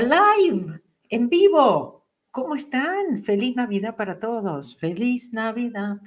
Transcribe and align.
live, 0.00 0.08
live, 0.38 0.82
en 1.10 1.28
vivo. 1.28 2.06
¿Cómo 2.30 2.54
están? 2.54 3.16
Feliz 3.22 3.56
Navidad 3.56 3.94
para 3.96 4.18
todos. 4.18 4.76
Feliz 4.76 5.32
Navidad. 5.32 6.00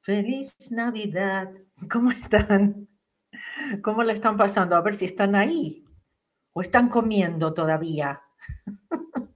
Feliz 0.00 0.56
Navidad. 0.72 1.52
¿Cómo 1.90 2.10
están? 2.10 2.88
¿Cómo 3.82 4.02
la 4.02 4.12
están 4.12 4.36
pasando? 4.36 4.76
A 4.76 4.82
ver 4.82 4.94
si 4.94 5.04
están 5.04 5.34
ahí 5.34 5.84
o 6.52 6.62
están 6.62 6.88
comiendo 6.88 7.54
todavía. 7.54 8.22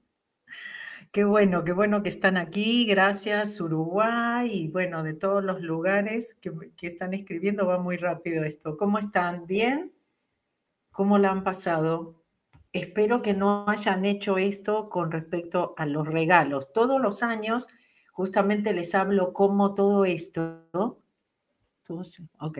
Qué 1.10 1.24
bueno, 1.24 1.64
qué 1.64 1.72
bueno 1.72 2.02
que 2.02 2.10
están 2.10 2.36
aquí. 2.36 2.86
Gracias, 2.86 3.58
Uruguay. 3.60 4.50
Y 4.52 4.68
bueno, 4.68 5.02
de 5.02 5.14
todos 5.14 5.42
los 5.42 5.62
lugares 5.62 6.34
que, 6.34 6.52
que 6.76 6.86
están 6.86 7.14
escribiendo, 7.14 7.66
va 7.66 7.78
muy 7.78 7.96
rápido 7.96 8.44
esto. 8.44 8.76
¿Cómo 8.76 8.98
están? 8.98 9.46
¿Bien? 9.46 9.92
¿Cómo 10.92 11.18
la 11.18 11.30
han 11.30 11.44
pasado? 11.44 12.17
Espero 12.72 13.22
que 13.22 13.34
no 13.34 13.66
hayan 13.69 14.05
hecho 14.05 14.38
esto 14.38 14.88
con 14.88 15.11
respecto 15.11 15.74
a 15.78 15.86
los 15.86 16.06
regalos. 16.06 16.72
Todos 16.72 17.00
los 17.00 17.22
años 17.22 17.66
justamente 18.12 18.72
les 18.72 18.94
hablo 18.94 19.33
cómo 19.33 19.75
todo 19.75 20.05
esto, 20.05 20.66
ok, 22.41 22.58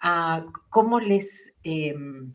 ah, 0.00 0.46
cómo 0.68 1.00
les, 1.00 1.54
em, 1.62 2.34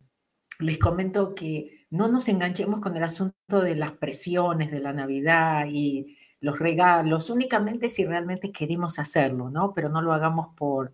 les 0.58 0.78
comento 0.78 1.34
que 1.34 1.86
no 1.90 2.08
nos 2.08 2.28
enganchemos 2.28 2.80
con 2.80 2.96
el 2.96 3.04
asunto 3.04 3.60
de 3.60 3.76
las 3.76 3.92
presiones 3.92 4.70
de 4.70 4.80
la 4.80 4.92
Navidad 4.92 5.66
y 5.70 6.18
los 6.40 6.58
regalos, 6.58 7.30
únicamente 7.30 7.88
si 7.88 8.04
realmente 8.04 8.52
queremos 8.52 8.98
hacerlo, 8.98 9.50
¿no? 9.50 9.72
Pero 9.72 9.88
no 9.88 10.02
lo 10.02 10.12
hagamos 10.12 10.48
por, 10.56 10.92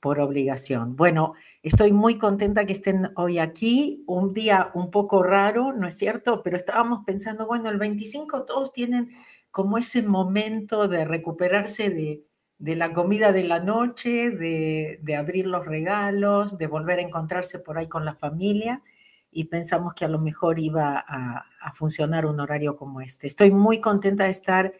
por 0.00 0.20
obligación. 0.20 0.96
Bueno, 0.96 1.34
estoy 1.62 1.92
muy 1.92 2.18
contenta 2.18 2.64
que 2.64 2.72
estén 2.72 3.10
hoy 3.16 3.38
aquí, 3.38 4.04
un 4.06 4.32
día 4.32 4.70
un 4.74 4.90
poco 4.90 5.22
raro, 5.22 5.72
¿no 5.72 5.88
es 5.88 5.96
cierto? 5.96 6.42
Pero 6.42 6.56
estábamos 6.56 7.00
pensando, 7.04 7.46
bueno, 7.46 7.68
el 7.68 7.78
25 7.78 8.44
todos 8.44 8.72
tienen 8.72 9.10
como 9.50 9.78
ese 9.78 10.02
momento 10.02 10.88
de 10.88 11.04
recuperarse 11.04 11.90
de, 11.90 12.76
la 12.76 12.92
comida 12.92 13.32
de 13.32 13.44
la 13.44 13.60
noche, 13.60 14.30
de, 14.30 15.16
abrir 15.16 15.46
los 15.46 15.66
regalos, 15.66 16.58
de 16.58 16.66
volver 16.66 17.00
a 17.00 17.02
encontrarse 17.02 17.58
por 17.58 17.78
ahí 17.78 17.88
con 17.88 18.04
la 18.04 18.14
familia 18.14 18.82
y 19.30 19.44
pensamos 19.44 19.94
que 19.94 20.04
a 20.04 20.08
lo 20.08 20.18
mejor 20.18 20.58
iba 20.58 21.04
a, 21.06 21.44
a 21.60 21.72
funcionar 21.72 22.24
un 22.24 22.40
horario 22.40 22.76
como 22.76 23.00
este. 23.00 23.26
Estoy 23.26 23.50
muy 23.50 23.80
contenta 23.80 24.24
de 24.24 24.30
estar 24.30 24.72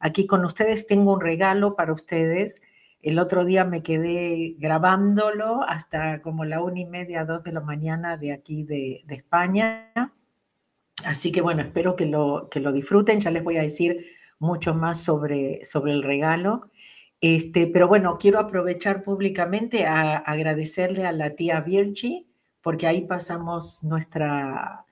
aquí 0.00 0.26
con 0.26 0.44
ustedes. 0.44 0.86
Tengo 0.86 1.12
un 1.12 1.20
regalo 1.20 1.76
para 1.76 1.92
ustedes 1.92 2.62
el 3.02 3.18
otro 3.18 3.44
día 3.44 3.64
me 3.64 3.82
quedé 3.82 4.54
grabándolo 4.58 5.62
hasta 5.68 6.22
como 6.22 6.44
la 6.44 6.62
una 6.62 6.80
y 6.80 6.86
media, 6.86 7.24
dos 7.24 7.42
de 7.42 7.52
la 7.52 7.60
mañana 7.60 8.16
de 8.16 8.32
aquí 8.32 8.62
de, 8.62 9.04
España. 9.08 9.92
Así 11.04 11.32
que 11.32 11.40
bueno, 11.40 11.62
espero 11.62 11.96
que 11.96 12.06
lo, 12.06 12.48
que 12.48 12.60
lo 12.60 12.72
disfruten. 12.72 13.18
Ya 13.18 13.32
les 13.32 13.42
voy 13.42 13.56
a 13.56 13.62
decir 13.62 13.98
mucho 14.38 14.74
más 14.74 15.02
sobre, 15.02 15.64
sobre 15.64 15.92
el 15.92 16.02
regalo. 16.04 16.70
Este, 17.20 17.66
pero 17.66 17.88
bueno, 17.88 18.18
quiero 18.18 18.38
aprovechar 18.38 19.02
públicamente 19.02 19.84
a 19.84 20.16
agradecerle 20.16 21.04
a 21.04 21.12
la 21.12 21.30
tía 21.30 21.60
Virgi, 21.60 22.28
porque 22.60 22.86
ahí 22.86 23.02
pasamos 23.02 23.82
nuestra 23.82 24.86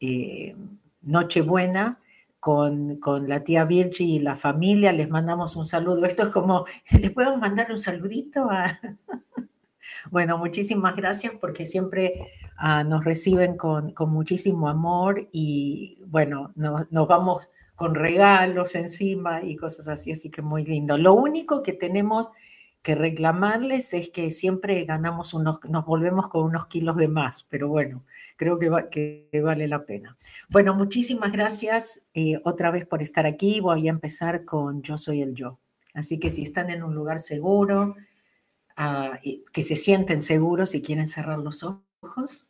eh, 0.00 0.54
Nochebuena 1.02 2.00
con, 2.46 3.26
la 3.26 3.42
tía 3.42 3.64
Virgi 3.64 4.14
y 4.14 4.18
la 4.20 4.36
familia, 4.36 4.92
les 4.92 5.10
mandamos 5.10 5.56
un 5.56 5.66
saludo. 5.66 6.04
Esto 6.04 6.22
es 6.22 6.28
como, 6.28 6.64
¿les 7.00 7.10
puedo 7.10 7.36
mandar 7.38 7.72
un 7.72 7.76
saludito? 7.76 8.48
bueno, 10.12 10.38
muchísimas 10.38 10.94
gracias 10.94 11.32
porque 11.40 11.66
siempre 11.66 12.28
ah, 12.56 12.84
nos 12.84 13.04
reciben 13.04 13.56
con, 13.56 13.94
muchísimo 13.98 14.68
amor 14.68 15.28
y 15.32 15.98
bueno, 16.06 16.52
nos 16.54 17.08
vamos 17.08 17.50
con 17.74 17.96
regalos 17.96 18.76
encima 18.76 19.42
y 19.42 19.56
cosas 19.56 19.88
así, 19.88 20.12
así 20.12 20.30
que 20.30 20.40
muy 20.40 20.64
lindo. 20.64 20.96
Lo 20.96 21.14
único 21.14 21.64
que 21.64 21.72
tenemos 21.72 22.28
que 22.86 22.94
reclamarles 22.94 23.94
es 23.94 24.10
que 24.10 24.30
siempre 24.30 24.84
ganamos 24.84 25.34
unos, 25.34 25.58
nos 25.68 25.84
volvemos 25.84 26.28
con 26.28 26.44
unos 26.44 26.68
kilos 26.68 26.94
de 26.94 27.08
más, 27.08 27.42
pero 27.48 27.66
bueno, 27.66 28.04
creo 28.36 28.60
que, 28.60 28.70
que 28.92 29.40
vale 29.40 29.66
la 29.66 29.84
pena. 29.86 30.16
Bueno, 30.48 30.72
muchísimas 30.72 31.32
gracias 31.32 32.04
eh, 32.14 32.40
otra 32.44 32.70
vez 32.70 32.86
por 32.86 33.02
estar 33.02 33.26
aquí. 33.26 33.58
Voy 33.58 33.88
a 33.88 33.90
empezar 33.90 34.44
con 34.44 34.82
Yo 34.82 34.98
soy 34.98 35.20
el 35.20 35.34
yo. 35.34 35.58
Así 35.94 36.20
que 36.20 36.30
si 36.30 36.44
están 36.44 36.70
en 36.70 36.84
un 36.84 36.94
lugar 36.94 37.18
seguro, 37.18 37.96
ah, 38.76 39.18
que 39.52 39.62
se 39.64 39.74
sienten 39.74 40.22
seguros 40.22 40.76
y 40.76 40.80
quieren 40.80 41.08
cerrar 41.08 41.40
los 41.40 41.64
ojos, 41.64 42.46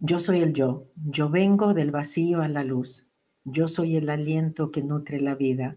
yo 0.00 0.20
soy 0.20 0.40
el 0.40 0.54
yo. 0.54 0.86
Yo 1.04 1.28
vengo 1.28 1.74
del 1.74 1.90
vacío 1.90 2.40
a 2.40 2.48
la 2.48 2.64
luz. 2.64 3.10
Yo 3.44 3.68
soy 3.68 3.98
el 3.98 4.08
aliento 4.08 4.70
que 4.70 4.82
nutre 4.82 5.20
la 5.20 5.34
vida. 5.34 5.76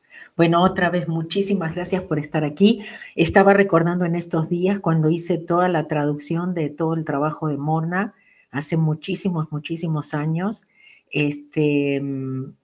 Bueno, 0.37 0.61
otra 0.61 0.89
vez 0.89 1.07
muchísimas 1.07 1.75
gracias 1.75 2.03
por 2.03 2.19
estar 2.19 2.43
aquí. 2.43 2.83
Estaba 3.15 3.53
recordando 3.53 4.05
en 4.05 4.15
estos 4.15 4.49
días 4.49 4.79
cuando 4.79 5.09
hice 5.09 5.37
toda 5.37 5.69
la 5.69 5.87
traducción 5.87 6.53
de 6.53 6.69
todo 6.69 6.93
el 6.93 7.05
trabajo 7.05 7.47
de 7.47 7.57
Morna 7.57 8.13
hace 8.51 8.77
muchísimos, 8.77 9.51
muchísimos 9.51 10.13
años, 10.13 10.65
este, 11.09 12.01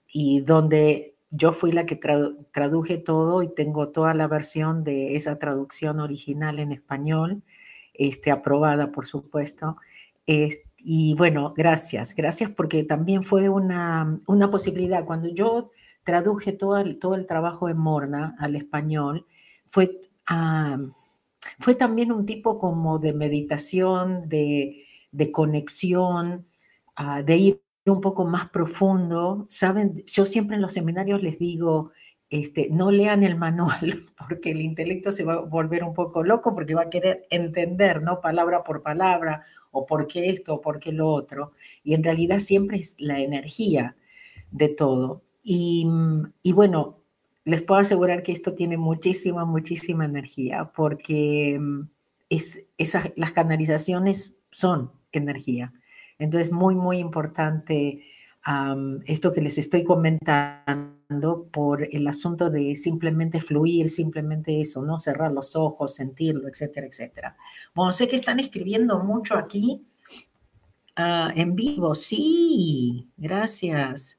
y 0.08 0.40
donde 0.42 1.14
yo 1.30 1.52
fui 1.52 1.72
la 1.72 1.86
que 1.86 1.96
traduje 1.96 2.98
todo 2.98 3.42
y 3.42 3.54
tengo 3.54 3.90
toda 3.90 4.14
la 4.14 4.28
versión 4.28 4.84
de 4.84 5.16
esa 5.16 5.38
traducción 5.38 6.00
original 6.00 6.58
en 6.58 6.72
español, 6.72 7.42
este, 7.94 8.30
aprobada, 8.30 8.92
por 8.92 9.06
supuesto. 9.06 9.76
Y 10.78 11.14
bueno, 11.14 11.52
gracias, 11.56 12.14
gracias 12.14 12.50
porque 12.50 12.84
también 12.84 13.24
fue 13.24 13.48
una, 13.48 14.18
una 14.26 14.50
posibilidad. 14.50 15.04
Cuando 15.04 15.28
yo 15.28 15.70
traduje 16.04 16.52
todo 16.52 16.78
el, 16.78 16.98
todo 16.98 17.14
el 17.16 17.26
trabajo 17.26 17.66
de 17.66 17.74
Morna 17.74 18.36
al 18.38 18.56
español, 18.56 19.26
fue, 19.66 20.00
ah, 20.26 20.78
fue 21.58 21.74
también 21.74 22.12
un 22.12 22.26
tipo 22.26 22.58
como 22.58 22.98
de 22.98 23.12
meditación, 23.12 24.28
de, 24.28 24.84
conexión, 25.32 26.46
ah, 26.96 27.22
de 27.22 27.36
ir 27.36 27.62
un 27.86 28.00
poco 28.00 28.24
más 28.26 28.48
profundo. 28.48 29.46
Saben, 29.48 30.04
yo 30.06 30.24
siempre 30.24 30.56
en 30.56 30.62
los 30.62 30.72
seminarios 30.72 31.22
les 31.22 31.38
digo, 31.38 31.90
este, 32.30 32.68
no 32.70 32.90
lean 32.90 33.22
el 33.22 33.36
manual 33.36 34.04
porque 34.28 34.50
el 34.50 34.60
intelecto 34.60 35.12
se 35.12 35.24
va 35.24 35.34
a 35.34 35.40
volver 35.40 35.84
un 35.84 35.94
poco 35.94 36.22
loco 36.22 36.54
porque 36.54 36.74
va 36.74 36.82
a 36.82 36.90
querer 36.90 37.26
entender, 37.30 38.02
¿no? 38.02 38.20
Palabra 38.20 38.62
por 38.64 38.82
palabra, 38.82 39.42
o 39.70 39.86
por 39.86 40.06
qué 40.06 40.30
esto, 40.30 40.54
o 40.54 40.60
por 40.60 40.78
qué 40.78 40.92
lo 40.92 41.08
otro. 41.08 41.52
Y 41.82 41.94
en 41.94 42.04
realidad 42.04 42.38
siempre 42.38 42.78
es 42.78 42.96
la 42.98 43.20
energía 43.20 43.96
de 44.50 44.68
todo. 44.68 45.22
Mm, 45.44 46.24
y, 46.42 46.52
bueno, 46.52 46.98
les 47.44 47.62
puedo 47.62 47.80
asegurar 47.80 48.22
que 48.22 48.32
esto 48.32 48.54
tiene 48.54 48.76
muchísima, 48.76 49.44
muchísima 49.44 50.04
energía, 50.04 50.70
porque 50.74 51.58
mm, 51.58 51.88
es, 52.28 52.66
esas, 52.76 53.12
las 53.16 53.32
canalizaciones 53.32 54.34
son 54.50 54.92
energía. 55.12 55.72
Entonces, 56.18 56.52
muy, 56.52 56.74
muy 56.74 56.98
importante 56.98 58.02
esto 59.04 59.32
que 59.32 59.42
les 59.42 59.58
estoy 59.58 59.84
comentando 59.84 61.48
por 61.50 61.86
el 61.94 62.06
asunto 62.06 62.48
de 62.50 62.74
simplemente 62.74 63.40
fluir, 63.40 63.88
simplemente 63.90 64.60
eso, 64.60 64.82
¿no? 64.82 65.00
Cerrar 65.00 65.32
los 65.32 65.54
ojos, 65.54 65.94
sentirlo, 65.94 66.48
etcétera, 66.48 66.86
etcétera. 66.86 67.36
Bueno, 67.74 67.92
sé 67.92 68.08
que 68.08 68.16
están 68.16 68.40
escribiendo 68.40 69.02
mucho 69.04 69.36
aquí 69.36 69.86
ah, 70.96 71.32
en 71.34 71.54
vivo. 71.54 71.94
Sí, 71.94 73.08
gracias. 73.16 74.18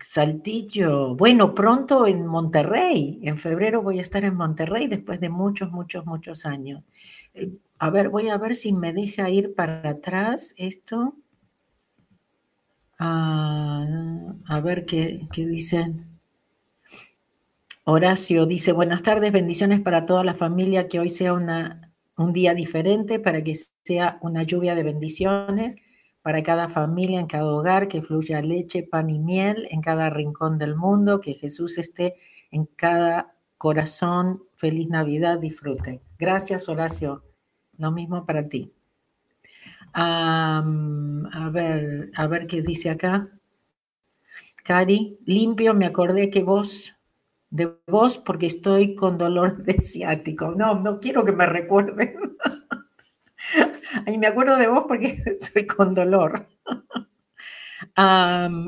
Saltillo. 0.00 1.14
Bueno, 1.14 1.54
pronto 1.54 2.06
en 2.06 2.26
Monterrey. 2.26 3.20
En 3.22 3.38
febrero 3.38 3.82
voy 3.82 3.98
a 3.98 4.02
estar 4.02 4.24
en 4.24 4.34
Monterrey 4.34 4.88
después 4.88 5.20
de 5.20 5.30
muchos, 5.30 5.70
muchos, 5.70 6.04
muchos 6.04 6.44
años. 6.44 6.82
Eh, 7.34 7.52
a 7.78 7.90
ver, 7.90 8.08
voy 8.08 8.28
a 8.28 8.38
ver 8.38 8.54
si 8.54 8.72
me 8.72 8.92
deja 8.92 9.30
ir 9.30 9.54
para 9.54 9.88
atrás 9.88 10.54
esto. 10.56 11.14
Ah, 12.98 13.86
a 14.46 14.60
ver 14.60 14.84
qué, 14.84 15.28
qué 15.32 15.46
dicen. 15.46 16.20
Horacio 17.84 18.44
dice, 18.46 18.72
buenas 18.72 19.02
tardes, 19.02 19.32
bendiciones 19.32 19.80
para 19.80 20.04
toda 20.04 20.22
la 20.24 20.34
familia, 20.34 20.88
que 20.88 21.00
hoy 21.00 21.08
sea 21.08 21.32
una, 21.32 21.92
un 22.16 22.32
día 22.32 22.54
diferente, 22.54 23.18
para 23.18 23.42
que 23.42 23.54
sea 23.82 24.18
una 24.20 24.42
lluvia 24.42 24.74
de 24.74 24.82
bendiciones 24.82 25.76
para 26.22 26.42
cada 26.42 26.68
familia, 26.68 27.20
en 27.20 27.26
cada 27.26 27.46
hogar, 27.46 27.88
que 27.88 28.02
fluya 28.02 28.42
leche, 28.42 28.82
pan 28.82 29.08
y 29.08 29.18
miel 29.18 29.66
en 29.70 29.80
cada 29.80 30.10
rincón 30.10 30.58
del 30.58 30.76
mundo, 30.76 31.20
que 31.20 31.32
Jesús 31.32 31.78
esté 31.78 32.16
en 32.50 32.66
cada 32.66 33.34
corazón, 33.56 34.42
feliz 34.56 34.88
Navidad, 34.88 35.38
disfrute. 35.38 36.02
Gracias, 36.18 36.68
Horacio. 36.68 37.24
Lo 37.78 37.92
mismo 37.92 38.26
para 38.26 38.48
ti. 38.48 38.74
A 39.94 41.50
ver, 41.52 42.10
a 42.16 42.26
ver 42.26 42.46
qué 42.46 42.62
dice 42.62 42.90
acá. 42.90 43.30
Cari, 44.68 45.18
limpio, 45.24 45.72
me 45.72 45.86
acordé 45.86 46.28
que 46.28 46.42
vos, 46.42 46.94
de 47.48 47.74
vos, 47.86 48.18
porque 48.18 48.46
estoy 48.46 48.94
con 48.94 49.16
dolor 49.16 49.62
de 49.64 49.80
ciático. 49.80 50.52
No, 50.54 50.78
no 50.80 51.00
quiero 51.00 51.24
que 51.24 51.32
me 51.32 51.46
recuerden. 51.46 52.36
Ay, 54.06 54.18
me 54.18 54.26
acuerdo 54.26 54.56
de 54.58 54.68
vos 54.68 54.84
porque 54.86 55.06
estoy 55.40 55.66
con 55.66 55.94
dolor. 55.94 56.48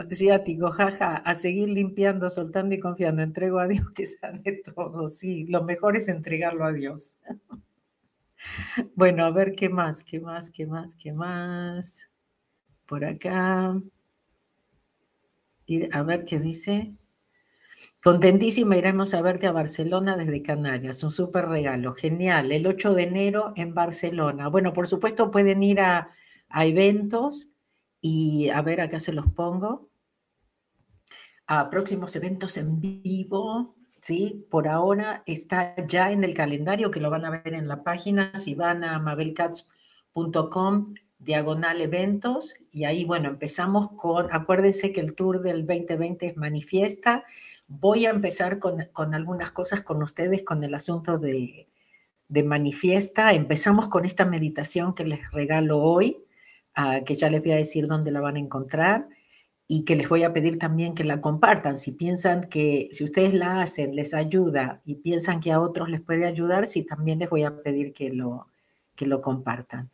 ciático, 0.09 0.71
jaja, 0.71 1.17
a 1.17 1.35
seguir 1.35 1.69
limpiando, 1.69 2.31
soltando 2.31 2.75
y 2.75 2.81
confiando. 2.81 3.23
Entrego 3.23 3.59
a 3.59 3.69
Dios 3.69 3.91
que 3.91 4.07
sane 4.07 4.53
todo. 4.53 5.09
Sí, 5.09 5.47
lo 5.49 5.65
mejor 5.65 5.97
es 5.97 6.09
entregarlo 6.09 6.65
a 6.65 6.73
Dios. 6.73 7.17
Bueno, 8.95 9.25
a 9.25 9.31
ver 9.31 9.55
qué 9.55 9.69
más, 9.69 10.05
qué 10.05 10.21
más, 10.21 10.51
qué 10.51 10.67
más, 10.67 10.95
qué 10.95 11.13
más. 11.13 12.11
Por 12.87 13.05
acá. 13.05 13.81
A 15.93 16.03
ver 16.03 16.25
qué 16.25 16.41
dice. 16.41 16.95
Contentísima, 18.03 18.77
iremos 18.77 19.15
a 19.15 19.23
verte 19.23 19.47
a 19.47 19.53
Barcelona 19.53 20.17
desde 20.17 20.43
Canarias. 20.43 21.03
Un 21.05 21.11
súper 21.11 21.47
regalo. 21.47 21.93
Genial. 21.93 22.51
El 22.51 22.67
8 22.67 22.95
de 22.95 23.03
enero 23.05 23.53
en 23.57 23.75
Barcelona. 23.75 24.49
Bueno, 24.49 24.73
por 24.73 24.89
supuesto 24.89 25.31
pueden 25.31 25.63
ir 25.63 25.81
a, 25.81 26.09
a 26.49 26.67
eventos 26.67 27.51
y 28.01 28.49
a 28.51 28.63
ver, 28.63 28.81
acá 28.81 28.99
se 28.99 29.13
los 29.13 29.27
pongo. 29.33 29.91
A 31.47 31.69
próximos 31.71 32.15
eventos 32.17 32.57
en 32.57 32.81
vivo, 32.81 33.77
¿sí? 34.01 34.47
Por 34.51 34.69
ahora 34.69 35.23
está 35.27 35.75
ya 35.87 36.13
en 36.13 36.25
el 36.25 36.35
calendario 36.35 36.91
que 36.91 37.01
lo 37.01 37.11
van 37.11 37.25
a 37.25 37.31
ver 37.31 37.55
en 37.55 37.69
la 37.69 37.83
página. 37.83 38.37
Si 38.37 38.55
van 38.55 38.85
a 38.85 38.99
mabelcats.com 38.99 40.95
diagonal 41.19 41.81
eventos 41.83 42.55
y 42.73 42.85
ahí, 42.85 43.05
bueno, 43.05 43.29
empezamos 43.29 43.91
con, 43.91 44.33
acuérdense 44.33 44.93
que 44.93 45.01
el 45.01 45.15
tour 45.15 45.43
del 45.43 45.67
2020 45.67 46.27
es 46.27 46.37
manifiesta. 46.37 47.25
Voy 47.69 48.07
a 48.07 48.11
empezar 48.11 48.59
con, 48.59 48.89
con 48.93 49.15
algunas 49.15 49.51
cosas 49.51 49.83
con 49.83 50.03
ustedes 50.03 50.43
con 50.43 50.65
el 50.65 50.75
asunto 50.75 51.19
de, 51.19 51.69
de 52.29 52.45
manifiesta. 52.45 53.33
Empezamos 53.35 53.89
con 53.89 54.05
esta 54.05 54.25
meditación 54.25 54.95
que 54.95 55.05
les 55.05 55.31
regalo 55.31 55.79
hoy 55.79 56.25
que 57.05 57.15
ya 57.15 57.29
les 57.31 57.43
voy 57.43 57.53
a 57.53 57.57
decir 57.57 57.87
dónde 57.87 58.11
la 58.11 58.21
van 58.21 58.37
a 58.37 58.41
encontrar 58.41 59.09
y 59.73 59.85
que 59.85 59.95
les 59.95 60.09
voy 60.09 60.25
a 60.25 60.33
pedir 60.33 60.59
también 60.59 60.95
que 60.97 61.05
la 61.05 61.21
compartan. 61.21 61.79
Si 61.79 61.93
piensan 61.93 62.43
que, 62.51 62.89
si 62.91 63.05
ustedes 63.05 63.35
la 63.35 63.63
hacen, 63.63 63.95
les 63.95 64.15
ayuda 64.15 64.83
y 64.85 64.97
piensan 64.97 65.39
que 65.39 65.53
a 65.53 65.61
otros 65.61 65.89
les 65.89 66.01
puede 66.01 66.27
ayudar, 66.27 66.67
sí, 66.67 66.85
también 66.85 67.21
les 67.21 67.31
voy 67.31 67.45
a 67.45 67.63
pedir 67.63 67.93
que 67.93 68.11
lo, 68.11 68.49
que 68.97 69.07
lo 69.07 69.23
compartan. 69.23 69.89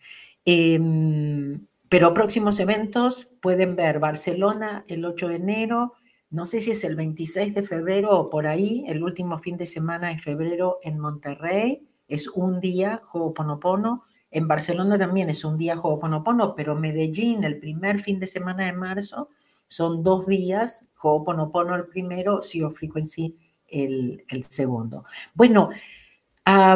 Em, 0.46 1.67
pero 1.90 2.14
próximos 2.14 2.58
eventos 2.58 3.28
pueden 3.43 3.76
ver 3.76 3.99
Barcelona 3.99 4.82
el 4.88 5.05
8 5.05 5.28
de 5.28 5.34
enero, 5.34 5.93
no 6.31 6.46
sé 6.46 6.62
si 6.62 6.70
es 6.70 6.82
el 6.82 6.96
26 6.96 7.55
de 7.55 7.62
febrero 7.62 8.19
o 8.19 8.31
por 8.31 8.46
ahí, 8.46 8.82
el 8.88 9.02
último 9.02 9.38
fin 9.40 9.58
de 9.58 9.67
semana 9.67 10.08
de 10.08 10.19
febrero 10.19 10.79
en 10.84 10.99
Monterrey, 10.99 11.87
es 12.08 12.29
un 12.29 12.61
día, 12.61 13.02
Ho'oponopono, 13.12 14.05
en 14.31 14.49
Barcelona 14.49 14.96
también 14.96 15.29
es 15.29 15.44
un 15.44 15.58
día 15.58 15.79
Ho'oponopono, 15.79 16.55
pero 16.55 16.75
Medellín, 16.75 17.44
el 17.44 17.58
primer 17.58 18.00
fin 18.00 18.19
de 18.19 18.26
semana 18.26 18.64
de 18.64 18.72
marzo, 18.72 19.29
son 19.69 20.03
dos 20.03 20.27
días, 20.27 20.85
Ho'oponopono 21.01 21.75
el 21.75 21.87
primero, 21.87 22.41
Zero 22.43 22.71
Frequency 22.71 23.37
el, 23.69 24.25
el 24.29 24.45
segundo. 24.45 25.05
Bueno, 25.35 25.71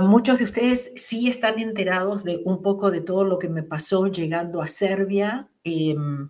muchos 0.02 0.38
de 0.38 0.44
ustedes 0.44 0.92
sí 0.96 1.28
están 1.28 1.58
enterados 1.58 2.24
de 2.24 2.42
un 2.44 2.62
poco 2.62 2.90
de 2.90 3.00
todo 3.00 3.24
lo 3.24 3.38
que 3.38 3.48
me 3.48 3.62
pasó 3.62 4.06
llegando 4.06 4.60
a 4.60 4.66
Serbia. 4.66 5.48
Em, 5.64 6.28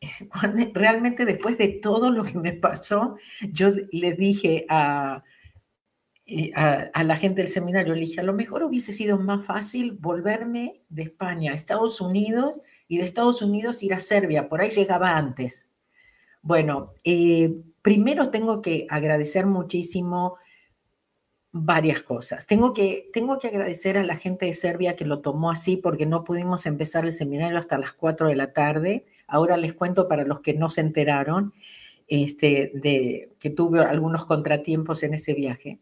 realmente 0.74 1.24
después 1.24 1.58
de 1.58 1.68
todo 1.82 2.10
lo 2.10 2.24
que 2.24 2.38
me 2.38 2.52
pasó, 2.52 3.16
yo 3.52 3.72
le 3.90 4.12
dije 4.12 4.66
a, 4.68 5.24
a, 6.54 7.04
la 7.04 7.16
gente 7.16 7.40
del 7.40 7.48
seminario, 7.48 7.94
le 7.94 8.02
dije, 8.02 8.20
a 8.20 8.24
lo 8.24 8.34
mejor 8.34 8.62
hubiese 8.62 8.92
sido 8.92 9.18
más 9.18 9.44
fácil 9.44 9.92
volverme 9.92 10.82
de 10.88 11.04
España 11.04 11.52
a 11.52 11.54
Estados 11.54 12.00
Unidos 12.00 12.60
y 12.88 12.98
de 12.98 13.04
Estados 13.04 13.42
Unidos 13.42 13.82
ir 13.82 13.94
a 13.94 13.98
Serbia, 13.98 14.48
por 14.48 14.60
ahí 14.60 14.70
llegaba 14.70 15.16
antes. 15.16 15.68
Bueno, 16.46 16.94
eh, 17.02 17.56
primero 17.82 18.30
tengo 18.30 18.62
que 18.62 18.86
agradecer 18.88 19.46
muchísimo 19.46 20.36
varias 21.50 22.04
cosas. 22.04 22.46
Tengo 22.46 22.72
que, 22.72 23.08
tengo 23.12 23.40
que 23.40 23.48
agradecer 23.48 23.98
a 23.98 24.04
la 24.04 24.14
gente 24.14 24.46
de 24.46 24.52
Serbia 24.52 24.94
que 24.94 25.04
lo 25.04 25.22
tomó 25.22 25.50
así 25.50 25.76
porque 25.76 26.06
no 26.06 26.22
pudimos 26.22 26.66
empezar 26.66 27.04
el 27.04 27.10
seminario 27.10 27.58
hasta 27.58 27.78
las 27.78 27.92
4 27.94 28.28
de 28.28 28.36
la 28.36 28.52
tarde. 28.52 29.06
Ahora 29.26 29.56
les 29.56 29.74
cuento 29.74 30.06
para 30.06 30.22
los 30.22 30.38
que 30.40 30.54
no 30.54 30.70
se 30.70 30.82
enteraron 30.82 31.52
este, 32.06 32.70
de 32.74 33.34
que 33.40 33.50
tuve 33.50 33.80
algunos 33.80 34.24
contratiempos 34.24 35.02
en 35.02 35.14
ese 35.14 35.34
viaje. 35.34 35.80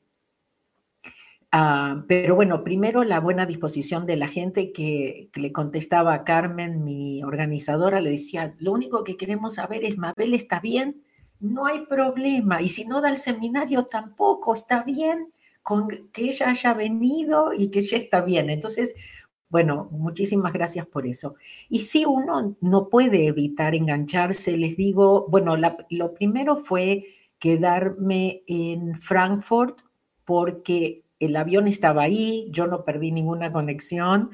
Ah, 1.56 2.04
pero 2.08 2.34
bueno, 2.34 2.64
primero 2.64 3.04
la 3.04 3.20
buena 3.20 3.46
disposición 3.46 4.06
de 4.06 4.16
la 4.16 4.26
gente 4.26 4.72
que, 4.72 5.30
le 5.36 5.52
contestaba 5.52 6.12
a 6.12 6.24
Carmen, 6.24 6.82
mi 6.82 7.22
organizadora, 7.22 8.00
le 8.00 8.10
decía, 8.10 8.56
lo 8.58 8.72
único 8.72 9.04
que 9.04 9.16
queremos 9.16 9.54
saber 9.54 9.84
es, 9.84 9.96
Mabel 9.96 10.34
está 10.34 10.58
bien, 10.58 11.04
no 11.38 11.66
hay 11.66 11.86
problema, 11.86 12.60
y 12.60 12.68
si 12.68 12.84
no 12.84 13.00
da 13.00 13.08
el 13.08 13.18
seminario 13.18 13.84
tampoco, 13.84 14.56
está 14.56 14.82
bien 14.82 15.32
con 15.62 15.86
que 16.12 16.22
ella 16.30 16.50
haya 16.50 16.74
venido 16.74 17.52
y 17.56 17.70
que 17.70 17.78
ella 17.78 17.98
está 17.98 18.22
bien. 18.22 18.50
Entonces, 18.50 19.28
bueno, 19.48 19.88
muchísimas 19.92 20.52
gracias 20.52 20.86
por 20.86 21.06
eso. 21.06 21.36
Y 21.68 21.80
si 21.80 22.04
uno 22.04 22.56
no 22.60 22.88
puede 22.88 23.28
evitar 23.28 23.76
engancharse, 23.76 24.56
les 24.56 24.76
digo, 24.76 25.26
bueno, 25.28 25.56
lo 25.56 26.14
primero 26.14 26.56
fue 26.56 27.04
quedarme 27.38 28.42
en 28.48 28.96
Frankfurt 28.96 29.82
porque 30.24 31.03
el 31.24 31.36
avión 31.36 31.68
estaba 31.68 32.02
ahí, 32.02 32.48
yo 32.50 32.66
no 32.66 32.84
perdí 32.84 33.12
ninguna 33.12 33.52
conexión, 33.52 34.30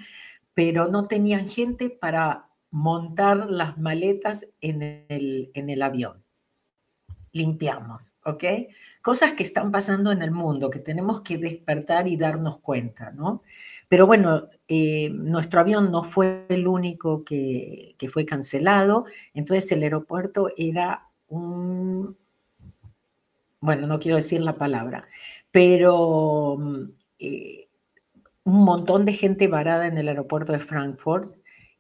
pero 0.54 0.88
no 0.88 1.06
tenían 1.06 1.49
gente 1.49 1.90
para 1.90 2.50
montar 2.70 3.50
las 3.50 3.78
maletas 3.78 4.47
en 4.61 4.82
el, 5.09 5.50
en 5.54 5.70
el 5.70 5.82
avión. 5.82 6.25
Limpiamos, 7.32 8.16
¿ok? 8.25 8.44
Cosas 9.02 9.32
que 9.32 9.44
están 9.44 9.70
pasando 9.70 10.11
en 10.11 10.20
el 10.23 10.32
mundo, 10.32 10.68
que 10.68 10.80
tenemos 10.80 11.20
que 11.20 11.38
despertar 11.38 12.09
y 12.09 12.16
darnos 12.16 12.59
cuenta, 12.59 13.12
¿no? 13.12 13.42
Pero 13.88 14.06
bueno, 14.06 14.49
eh, 14.66 15.11
nuestro 15.11 15.61
avión 15.61 15.92
no 15.92 16.02
fue 16.02 16.47
el 16.49 16.66
único 16.66 17.25
que, 17.25 17.94
que 17.99 18.09
fue 18.09 18.25
cancelado, 18.25 19.04
entonces 19.32 19.70
el 19.70 19.85
aeropuerto 19.85 20.49
era 20.56 21.09
un, 21.28 22.16
bueno, 23.60 23.86
no 23.86 23.98
quiero 23.98 24.16
decir 24.16 24.40
la 24.42 24.56
palabra, 24.56 25.06
pero 25.50 26.56
mm, 26.58 26.84
eh, 27.18 27.68
un 28.44 28.64
montón 28.64 29.04
de 29.04 29.12
gente 29.14 29.48
varada 29.48 29.86
en 29.86 29.98
el 29.98 30.08
aeropuerto 30.08 30.52
de 30.52 30.60
Frankfurt, 30.60 31.36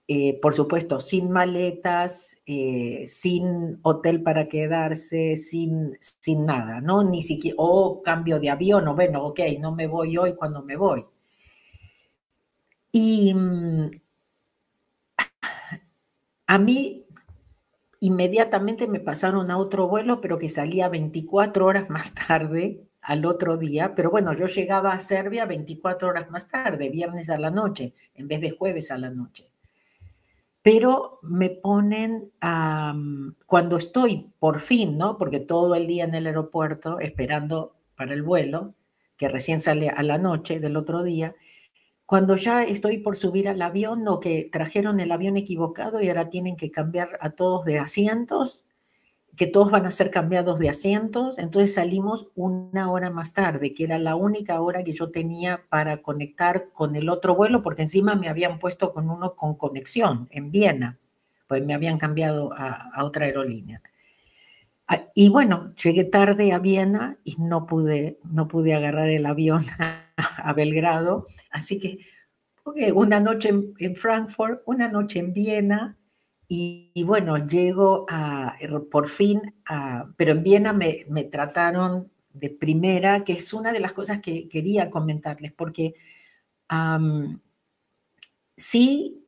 eh, 0.08 0.38
por 0.40 0.54
supuesto, 0.54 1.00
sin 1.00 1.30
maletas, 1.30 2.42
eh, 2.46 3.04
sin 3.06 3.78
hotel 3.82 4.22
para 4.22 4.48
quedarse, 4.48 5.36
sin, 5.36 5.96
sin 6.00 6.46
nada, 6.46 6.80
¿no? 6.80 7.04
Ni 7.04 7.22
siquiera, 7.22 7.56
o 7.58 8.02
cambio 8.02 8.40
de 8.40 8.50
avión, 8.50 8.88
o 8.88 8.94
bueno, 8.96 9.24
ok, 9.24 9.40
no 9.60 9.72
me 9.74 9.86
voy 9.86 10.16
hoy 10.18 10.34
cuando 10.34 10.62
me 10.64 10.76
voy. 10.76 11.06
Y 12.92 13.32
mm, 13.34 13.90
a 16.46 16.58
mí 16.58 17.06
Inmediatamente 18.00 18.88
me 18.88 18.98
pasaron 18.98 19.50
a 19.50 19.58
otro 19.58 19.86
vuelo, 19.86 20.20
pero 20.22 20.38
que 20.38 20.48
salía 20.48 20.88
24 20.88 21.66
horas 21.66 21.90
más 21.90 22.14
tarde 22.28 22.88
al 23.02 23.26
otro 23.26 23.58
día. 23.58 23.94
Pero 23.94 24.10
bueno, 24.10 24.32
yo 24.32 24.46
llegaba 24.46 24.92
a 24.92 25.00
Serbia 25.00 25.44
24 25.46 26.08
horas 26.08 26.30
más 26.30 26.48
tarde, 26.48 26.88
viernes 26.88 27.28
a 27.30 27.38
la 27.38 27.50
noche, 27.50 27.94
en 28.14 28.26
vez 28.26 28.40
de 28.40 28.50
jueves 28.50 28.90
a 28.90 28.98
la 28.98 29.10
noche. 29.10 29.50
Pero 30.62 31.20
me 31.22 31.50
ponen, 31.50 32.32
cuando 33.46 33.76
estoy 33.76 34.32
por 34.38 34.60
fin, 34.60 34.98
¿no? 34.98 35.16
Porque 35.16 35.40
todo 35.40 35.74
el 35.74 35.86
día 35.86 36.04
en 36.04 36.14
el 36.14 36.26
aeropuerto 36.26 37.00
esperando 37.00 37.76
para 37.96 38.12
el 38.12 38.22
vuelo, 38.22 38.74
que 39.16 39.28
recién 39.28 39.60
sale 39.60 39.88
a 39.88 40.02
la 40.02 40.18
noche 40.18 40.60
del 40.60 40.76
otro 40.76 41.02
día, 41.02 41.34
cuando 42.10 42.34
ya 42.34 42.64
estoy 42.64 42.98
por 42.98 43.14
subir 43.14 43.48
al 43.48 43.62
avión 43.62 44.08
o 44.08 44.18
que 44.18 44.48
trajeron 44.50 44.98
el 44.98 45.12
avión 45.12 45.36
equivocado 45.36 46.02
y 46.02 46.08
ahora 46.08 46.28
tienen 46.28 46.56
que 46.56 46.72
cambiar 46.72 47.16
a 47.20 47.30
todos 47.30 47.64
de 47.64 47.78
asientos, 47.78 48.64
que 49.36 49.46
todos 49.46 49.70
van 49.70 49.86
a 49.86 49.92
ser 49.92 50.10
cambiados 50.10 50.58
de 50.58 50.68
asientos, 50.68 51.38
entonces 51.38 51.72
salimos 51.72 52.26
una 52.34 52.90
hora 52.90 53.10
más 53.10 53.32
tarde, 53.32 53.74
que 53.74 53.84
era 53.84 53.96
la 54.00 54.16
única 54.16 54.60
hora 54.60 54.82
que 54.82 54.90
yo 54.90 55.12
tenía 55.12 55.62
para 55.68 56.02
conectar 56.02 56.72
con 56.72 56.96
el 56.96 57.08
otro 57.08 57.36
vuelo, 57.36 57.62
porque 57.62 57.82
encima 57.82 58.16
me 58.16 58.28
habían 58.28 58.58
puesto 58.58 58.90
con 58.90 59.08
uno 59.08 59.36
con 59.36 59.54
conexión 59.54 60.26
en 60.32 60.50
Viena, 60.50 60.98
pues 61.46 61.64
me 61.64 61.74
habían 61.74 61.96
cambiado 61.96 62.52
a, 62.54 63.04
otra 63.04 63.26
aerolínea. 63.26 63.82
Ah, 64.88 65.04
y 65.14 65.28
bueno, 65.28 65.72
llegué 65.76 66.02
tarde 66.02 66.50
a 66.50 66.58
Viena 66.58 67.18
y 67.22 67.36
no 67.38 67.66
pude, 67.66 68.18
no 68.24 68.48
pude 68.48 68.74
agarrar 68.74 69.10
el 69.10 69.26
avión 69.26 69.64
a, 70.38 70.52
Belgrado, 70.52 71.26
así 71.50 71.78
que 71.78 71.98
una 72.94 73.20
noche 73.20 73.50
en, 73.78 73.96
Frankfurt, 73.96 74.62
una 74.66 74.88
noche 74.88 75.18
en 75.18 75.32
Viena, 75.32 75.96
y, 76.52 77.04
bueno, 77.04 77.38
llego 77.46 78.06
a, 78.08 78.56
por 78.90 79.08
fin, 79.08 79.54
a, 79.66 80.08
pero 80.16 80.32
en 80.32 80.42
Viena 80.42 80.72
me, 80.72 81.06
me, 81.08 81.22
trataron 81.22 82.10
de 82.32 82.50
primera, 82.50 83.22
que 83.22 83.34
es 83.34 83.52
una 83.54 83.72
de 83.72 83.78
las 83.78 83.92
cosas 83.92 84.18
que 84.18 84.48
quería 84.48 84.90
comentarles, 84.90 85.52
porque 85.52 85.94
sí 88.56 89.20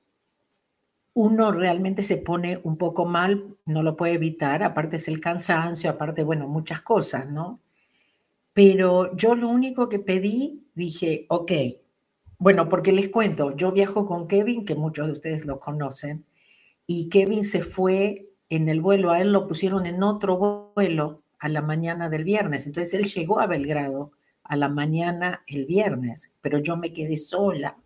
uno 1.14 1.52
realmente 1.52 2.02
se 2.02 2.16
pone 2.18 2.60
un 2.62 2.76
poco 2.76 3.04
mal, 3.04 3.56
no 3.66 3.82
lo 3.82 3.96
puede 3.96 4.14
evitar, 4.14 4.62
aparte 4.62 4.96
es 4.96 5.08
el 5.08 5.20
cansancio, 5.20 5.90
aparte, 5.90 6.22
bueno, 6.24 6.48
muchas 6.48 6.80
cosas, 6.82 7.28
¿no? 7.28 7.60
Pero 8.54 9.14
yo 9.16 9.34
lo 9.34 9.48
único 9.48 9.88
que 9.88 9.98
pedí, 9.98 10.61
dije, 10.74 11.26
ok, 11.28 11.52
bueno, 12.38 12.68
porque 12.68 12.92
les 12.92 13.08
cuento, 13.08 13.56
yo 13.56 13.72
viajo 13.72 14.06
con 14.06 14.26
Kevin, 14.26 14.64
que 14.64 14.74
muchos 14.74 15.06
de 15.06 15.12
ustedes 15.12 15.46
lo 15.46 15.60
conocen, 15.60 16.24
y 16.86 17.08
Kevin 17.08 17.44
se 17.44 17.62
fue 17.62 18.28
en 18.48 18.68
el 18.68 18.80
vuelo, 18.80 19.10
a 19.10 19.20
él 19.20 19.32
lo 19.32 19.46
pusieron 19.46 19.86
en 19.86 20.02
otro 20.02 20.72
vuelo 20.74 21.22
a 21.38 21.48
la 21.48 21.62
mañana 21.62 22.10
del 22.10 22.24
viernes, 22.24 22.66
entonces 22.66 22.94
él 22.94 23.04
llegó 23.06 23.40
a 23.40 23.46
Belgrado 23.46 24.12
a 24.44 24.56
la 24.56 24.68
mañana 24.68 25.42
el 25.46 25.66
viernes, 25.66 26.32
pero 26.40 26.58
yo 26.58 26.76
me 26.76 26.92
quedé 26.92 27.16
sola. 27.16 27.76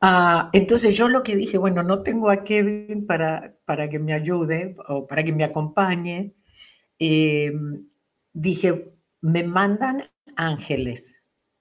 Ah, 0.00 0.50
entonces 0.52 0.96
yo 0.96 1.08
lo 1.08 1.22
que 1.22 1.36
dije, 1.36 1.58
bueno, 1.58 1.82
no 1.82 2.02
tengo 2.02 2.30
a 2.30 2.44
Kevin 2.44 3.06
para, 3.06 3.56
para 3.64 3.88
que 3.88 3.98
me 3.98 4.12
ayude 4.12 4.76
o 4.88 5.06
para 5.06 5.24
que 5.24 5.32
me 5.32 5.44
acompañe. 5.44 6.34
Em, 6.98 7.86
dije, 8.32 8.95
me 9.26 9.42
mandan 9.42 10.04
ángeles. 10.36 11.16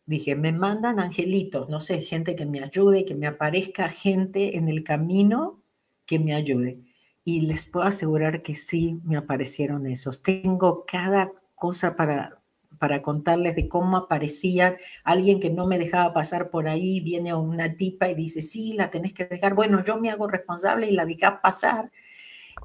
Dije, 0.05 0.35
me 0.35 0.51
mandan 0.51 0.99
angelitos, 0.99 1.67
no 1.67 1.81
sé, 1.81 1.99
gente 1.99 2.35
que 2.35 2.45
me 2.45 2.63
ayude, 2.63 3.05
que 3.05 3.15
me 3.15 3.25
aparezca 3.25 3.89
gente 3.89 4.57
en 4.57 4.69
el 4.69 4.83
camino 4.83 5.63
que 6.05 6.19
me 6.19 6.35
ayude. 6.35 6.79
Y 7.23 7.47
les 7.47 7.65
puedo 7.65 7.87
asegurar 7.87 8.43
que 8.43 8.53
sí 8.53 8.99
me 9.03 9.17
aparecieron 9.17 9.87
esos. 9.87 10.21
Tengo 10.21 10.85
cada 10.85 11.31
cosa 11.55 11.95
para, 11.95 12.39
para 12.77 13.01
contarles 13.01 13.55
de 13.55 13.67
cómo 13.67 13.97
aparecía 13.97 14.77
alguien 15.03 15.39
que 15.39 15.49
no 15.49 15.65
me 15.65 15.79
dejaba 15.79 16.13
pasar 16.13 16.51
por 16.51 16.67
ahí, 16.67 16.99
viene 16.99 17.33
una 17.33 17.75
tipa 17.75 18.09
y 18.09 18.13
dice, 18.13 18.43
sí, 18.43 18.73
la 18.73 18.91
tenés 18.91 19.13
que 19.13 19.25
dejar, 19.25 19.55
bueno, 19.55 19.83
yo 19.83 19.99
me 19.99 20.11
hago 20.11 20.27
responsable 20.27 20.85
y 20.85 20.91
la 20.91 21.07
dejé 21.07 21.25
pasar. 21.41 21.91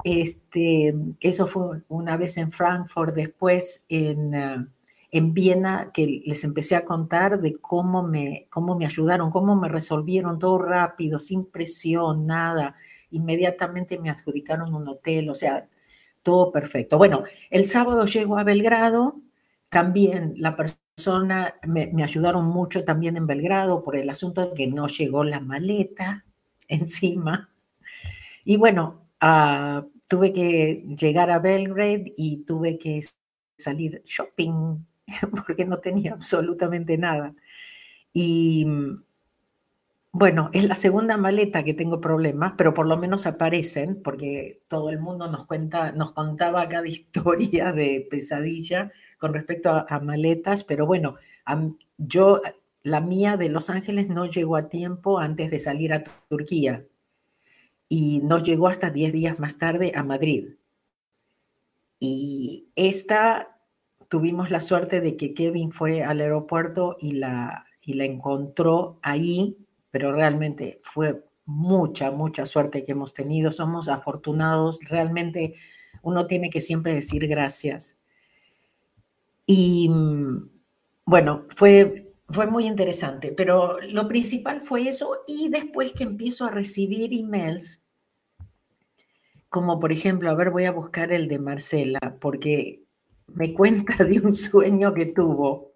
Este, 0.04 0.95
eso 1.21 1.47
fue 1.47 1.80
una 1.88 2.19
vez 2.19 2.37
en 2.37 2.52
Frankfurt, 2.52 3.14
después 3.14 3.87
en, 3.88 4.35
ah, 4.35 4.69
en 5.12 5.34
Viena, 5.34 5.90
que 5.92 6.22
les 6.24 6.44
empecé 6.44 6.76
a 6.76 6.84
contar 6.84 7.40
de 7.40 7.56
cómo 7.56 8.02
me, 8.02 8.46
cómo 8.50 8.76
me 8.76 8.86
ayudaron, 8.86 9.30
cómo 9.30 9.56
me 9.56 9.68
resolvieron 9.68 10.38
todo 10.38 10.58
rápido, 10.58 11.18
sin 11.18 11.46
presión, 11.46 12.26
nada. 12.26 12.74
Inmediatamente 13.10 13.98
me 13.98 14.10
adjudicaron 14.10 14.74
un 14.74 14.86
hotel, 14.88 15.28
o 15.30 15.34
sea, 15.34 15.68
todo 16.22 16.52
perfecto. 16.52 16.98
Bueno, 16.98 17.24
el 17.50 17.64
sábado 17.64 18.04
llego 18.04 18.38
a 18.38 18.44
Belgrado, 18.44 19.20
también 19.68 20.34
la 20.36 20.56
persona, 20.56 21.56
me, 21.66 21.90
ayudaron 22.04 22.46
mucho 22.46 22.84
también 22.84 23.16
en 23.16 23.26
Belgrado 23.26 23.82
por 23.82 23.96
el 23.96 24.10
asunto 24.10 24.48
de 24.48 24.54
que 24.54 24.66
no 24.68 24.86
llegó 24.86 25.24
la 25.24 25.40
maleta 25.40 26.24
encima. 26.68 27.50
Y 28.44 28.56
bueno, 28.56 29.08
ah, 29.20 29.86
tuve 30.08 30.32
que 30.32 30.84
llegar 30.98 31.30
a 31.30 31.40
Belgrade 31.40 32.12
y 32.16 32.44
tuve 32.44 32.78
que 32.78 33.00
salir 33.56 34.02
shopping 34.04 34.78
porque 35.46 35.64
no 35.66 35.78
tenía 35.78 36.12
absolutamente 36.12 36.98
nada. 36.98 37.34
Y 38.12 38.66
bueno, 40.12 40.50
es 40.52 40.64
la 40.64 40.74
segunda 40.74 41.16
maleta 41.16 41.62
que 41.62 41.72
tengo 41.74 42.00
problemas, 42.00 42.54
pero 42.56 42.74
por 42.74 42.88
lo 42.88 42.96
menos 42.96 43.26
aparecen, 43.26 44.02
porque 44.02 44.60
todo 44.66 44.90
el 44.90 44.98
mundo 44.98 45.30
nos 45.30 45.46
cuenta, 45.46 45.92
nos 45.92 46.12
contaba 46.12 46.68
cada 46.68 46.88
historia 46.88 47.72
de 47.72 48.06
pesadilla 48.10 48.90
con 49.18 49.32
respecto 49.34 49.70
a, 49.88 50.00
maletas, 50.00 50.64
pero 50.64 50.86
bueno, 50.86 51.16
yo, 51.98 52.40
la 52.82 53.00
mía 53.00 53.36
de 53.36 53.50
Los 53.50 53.70
Ángeles 53.70 54.08
no 54.08 54.26
llegó 54.26 54.56
a 54.56 54.68
tiempo 54.68 55.18
antes 55.20 55.50
de 55.50 55.58
salir 55.58 55.92
a 55.92 56.02
Turquía 56.28 56.84
y 57.88 58.20
no 58.24 58.38
llegó 58.38 58.68
hasta 58.68 58.90
10 58.90 59.12
días 59.12 59.38
más 59.38 59.58
tarde 59.58 59.92
a 59.94 60.02
Madrid. 60.02 60.54
Y 62.00 62.68
esta 62.76 63.59
tuvimos 64.10 64.50
la 64.50 64.60
suerte 64.60 65.00
de 65.00 65.16
que 65.16 65.32
Kevin 65.32 65.72
fue 65.72 66.02
al 66.04 66.20
aeropuerto 66.20 66.98
y 67.00 67.12
la, 67.12 67.64
y 67.80 67.94
la 67.94 68.04
encontró 68.04 68.98
ahí, 69.00 69.56
pero 69.90 70.12
realmente 70.12 70.82
fue 70.82 71.24
mucha, 71.46 72.10
mucha 72.10 72.44
suerte 72.44 72.84
que 72.84 72.92
hemos 72.92 73.14
tenido. 73.14 73.52
Somos 73.52 73.88
afortunados, 73.88 74.80
realmente 74.90 75.54
uno 76.02 76.26
tiene 76.26 76.50
que 76.50 76.60
siempre 76.60 76.94
decir 76.94 77.26
gracias 77.26 78.00
y 79.52 79.90
bueno, 81.04 81.46
fue, 81.56 82.14
fue 82.28 82.46
muy 82.46 82.68
interesante, 82.68 83.32
pero 83.32 83.80
lo 83.80 84.06
principal 84.06 84.60
fue 84.60 84.86
eso 84.86 85.24
y 85.26 85.48
después 85.48 85.92
que 85.92 86.04
empiezo 86.04 86.44
a 86.44 86.52
recibir 86.52 87.12
emails, 87.12 87.82
como 89.48 89.80
por 89.80 89.90
ejemplo, 89.90 90.30
a 90.30 90.36
ver, 90.36 90.50
voy 90.50 90.66
a 90.66 90.70
buscar 90.70 91.10
el 91.10 91.26
de 91.26 91.40
Marcela, 91.40 91.98
porque 92.20 92.84
me 93.34 93.54
cuenta 93.54 94.04
de 94.04 94.20
un 94.20 94.34
sueño 94.34 94.94
que 94.94 95.06
tuvo 95.06 95.72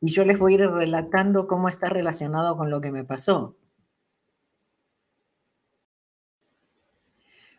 y 0.00 0.10
yo 0.10 0.24
les 0.24 0.38
voy 0.38 0.52
a 0.52 0.56
ir 0.56 0.70
relatando 0.70 1.46
cómo 1.46 1.68
está 1.68 1.88
relacionado 1.88 2.56
con 2.56 2.70
lo 2.70 2.80
que 2.80 2.90
me 2.90 3.04
pasó. 3.04 3.56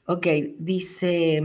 Ok, 0.06 0.28
dice, 0.58 1.42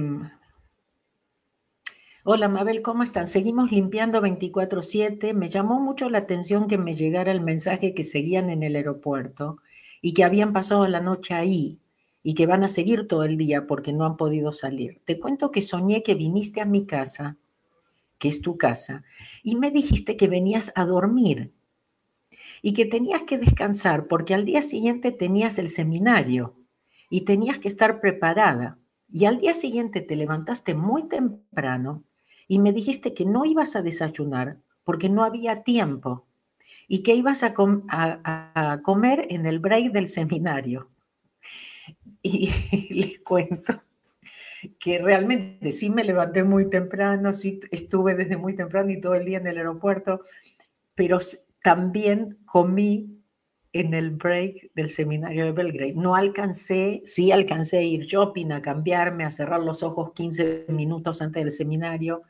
Hola 2.31 2.49
Mabel, 2.49 2.83
¿cómo 2.83 3.05
están? 3.05 3.27
Seguimos 3.27 3.71
limpiando 3.71 4.21
24/7. 4.21 5.33
Me 5.33 5.49
llamó 5.49 5.81
mucho 5.81 6.11
la 6.11 6.19
atención 6.19 6.67
que 6.67 6.77
me 6.77 6.95
llegara 6.95 7.33
el 7.33 7.41
mensaje 7.41 7.95
que 7.95 8.05
seguían 8.05 8.51
en 8.51 8.63
el 8.63 8.77
aeropuerto 8.77 9.59
y 10.03 10.13
que 10.13 10.25
habían 10.25 10.53
pasado 10.53 10.87
la 10.89 11.01
noche 11.01 11.33
ahí 11.33 11.81
y 12.23 12.35
que 12.35 12.47
van 12.47 12.65
a 12.65 12.69
seguir 12.69 13.09
todo 13.09 13.25
el 13.25 13.39
día 13.39 13.67
porque 13.67 13.95
no 13.95 14.05
han 14.05 14.19
podido 14.19 14.53
salir. 14.53 15.01
Te 15.07 15.19
cuento 15.19 15.51
que 15.51 15.63
soñé 15.63 16.03
que 16.03 16.15
viniste 16.15 16.61
a 16.61 16.67
mi 16.67 16.85
casa, 16.85 17.39
que 18.19 18.29
es 18.29 18.41
tu 18.41 18.59
casa, 18.59 19.05
y 19.43 19.57
me 19.57 19.71
dijiste 19.71 20.17
que 20.17 20.29
venías 20.29 20.73
a 20.75 20.85
dormir 20.85 21.53
y 22.63 22.73
que 22.73 22.85
tenías 22.85 23.23
que 23.23 23.39
descansar 23.39 24.07
porque 24.09 24.35
al 24.35 24.45
día 24.45 24.63
siguiente 24.63 25.13
tenías 25.13 25.59
el 25.59 25.69
seminario 25.69 26.57
y 27.11 27.23
tenías 27.23 27.59
que 27.59 27.69
estar 27.69 28.01
preparada. 28.01 28.79
Y 29.11 29.25
al 29.25 29.39
día 29.39 29.55
siguiente 29.55 30.01
te 30.01 30.17
levantaste 30.17 30.75
muy 30.75 31.09
temprano 31.09 32.05
y 32.47 32.59
me 32.59 32.73
dijiste 32.73 33.15
que 33.15 33.25
no 33.25 33.45
ibas 33.45 33.77
a 33.77 33.83
desayunar 33.83 34.59
porque 34.85 35.09
no 35.09 35.25
había 35.25 35.63
tiempo 35.63 36.27
y 36.89 37.03
que 37.03 37.15
ibas 37.15 37.43
a, 37.43 37.53
comer 38.83 39.27
en 39.31 39.47
el 39.47 39.59
break 39.61 39.93
del 39.93 40.09
seminario. 40.09 40.91
Y 42.21 42.51
les 42.91 43.21
cuento 43.21 43.75
que 44.79 44.99
realmente 44.99 45.73
sí 45.73 45.91
me 45.91 46.05
levanté 46.05 46.45
muy 46.45 46.69
temprano, 46.69 47.33
sí 47.33 47.61
estuve 47.71 48.15
desde 48.15 48.37
muy 48.37 48.55
temprano 48.55 48.91
y 48.91 49.01
todo 49.01 49.15
el 49.15 49.25
día 49.25 49.39
en 49.39 49.47
el 49.47 49.59
aeropuerto, 49.59 50.23
pero 50.95 51.19
también 51.63 52.39
comí 52.45 53.19
en 53.73 53.95
el 53.95 54.11
break 54.11 54.73
del 54.75 54.91
seminario 54.91 55.45
de 55.45 55.53
Belgrade. 55.53 55.95
No 55.95 56.15
alcancé, 56.15 57.03
sí 57.05 57.33
alcancé 57.33 57.79
a 57.79 57.83
ir 57.83 58.07
shopping, 58.07 58.51
a 58.53 58.63
cambiarme, 58.63 59.25
a 59.25 59.31
cerrar 59.31 59.61
los 59.61 59.83
ojos 59.83 60.13
15 60.13 60.67
minutos 60.69 61.23
antes 61.23 61.45
del 61.45 61.53
seminario, 61.53 62.23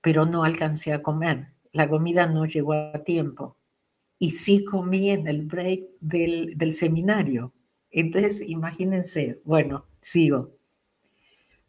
pero 0.00 0.26
no 0.26 0.44
alcancé 0.44 0.92
a 0.92 1.02
comer. 1.02 1.48
La 1.72 1.88
comida 1.88 2.26
no 2.26 2.46
llegó 2.46 2.72
a 2.72 3.04
tiempo. 3.04 3.56
Y 4.18 4.32
sí 4.32 4.64
comí 4.64 5.10
en 5.10 5.26
el 5.26 5.46
break 5.46 5.82
del, 6.00 6.72
seminario. 6.72 7.52
Entonces, 7.90 8.42
imagínense, 8.46 9.40
bueno, 9.44 9.86
sigo. 10.00 10.52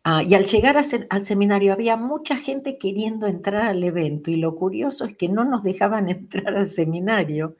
Ah, 0.03 0.23
y 0.23 0.33
al 0.33 0.45
llegar 0.45 0.77
al 0.77 1.25
seminario 1.25 1.73
había 1.73 1.95
mucha 1.95 2.35
gente 2.35 2.79
queriendo 2.79 3.27
entrar 3.27 3.63
al 3.63 3.83
evento 3.83 4.31
y 4.31 4.35
lo 4.35 4.55
curioso 4.55 5.05
es 5.05 5.15
que 5.15 5.29
no 5.29 5.45
nos 5.45 5.63
dejaban 5.63 6.09
entrar 6.09 6.55
al 6.55 6.67
seminario 6.67 7.55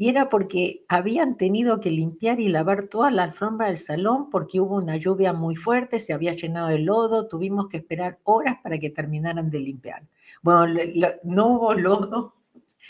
y 0.00 0.08
era 0.08 0.28
porque 0.28 0.84
habían 0.88 1.36
tenido 1.36 1.80
que 1.80 1.90
limpiar 1.90 2.40
y 2.40 2.48
lavar 2.48 2.84
toda 2.84 3.10
la 3.10 3.24
alfombra 3.24 3.66
del 3.66 3.78
salón 3.78 4.30
porque 4.30 4.60
hubo 4.60 4.76
una 4.76 4.96
lluvia 4.96 5.32
muy 5.32 5.56
fuerte, 5.56 5.98
se 5.98 6.12
había 6.12 6.32
llenado 6.32 6.68
de 6.68 6.78
lodo, 6.78 7.26
tuvimos 7.26 7.68
que 7.68 7.78
esperar 7.78 8.20
horas 8.22 8.58
para 8.62 8.78
que 8.78 8.90
terminaran 8.90 9.50
de 9.50 9.58
limpiar. 9.58 10.04
Bueno, 10.40 10.80
no 11.24 11.46
hubo 11.48 11.74
lodo, 11.74 12.34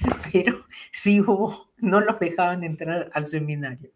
pero 0.33 0.66
sí 0.92 1.21
hubo, 1.21 1.71
no 1.78 2.00
los 2.00 2.21
dejaban 2.21 2.62
entrar 2.62 3.11
al 3.14 3.25
seminario. 3.26 3.90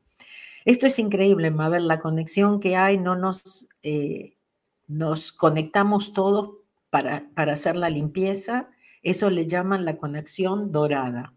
Esto 0.64 0.86
es 0.86 0.98
increíble, 0.98 1.50
Mabel, 1.50 1.88
la 1.88 1.98
conexión 1.98 2.60
que 2.60 2.76
hay 2.76 2.96
no 2.96 3.16
nos, 3.16 3.68
eh, 3.82 4.36
nos 4.86 5.32
conectamos 5.32 6.12
todos 6.12 6.58
para, 6.90 7.30
para 7.34 7.54
hacer 7.54 7.76
la 7.76 7.90
limpieza, 7.90 8.70
eso 9.02 9.30
le 9.30 9.46
llaman 9.46 9.84
la 9.84 9.96
conexión 9.96 10.72
dorada 10.72 11.34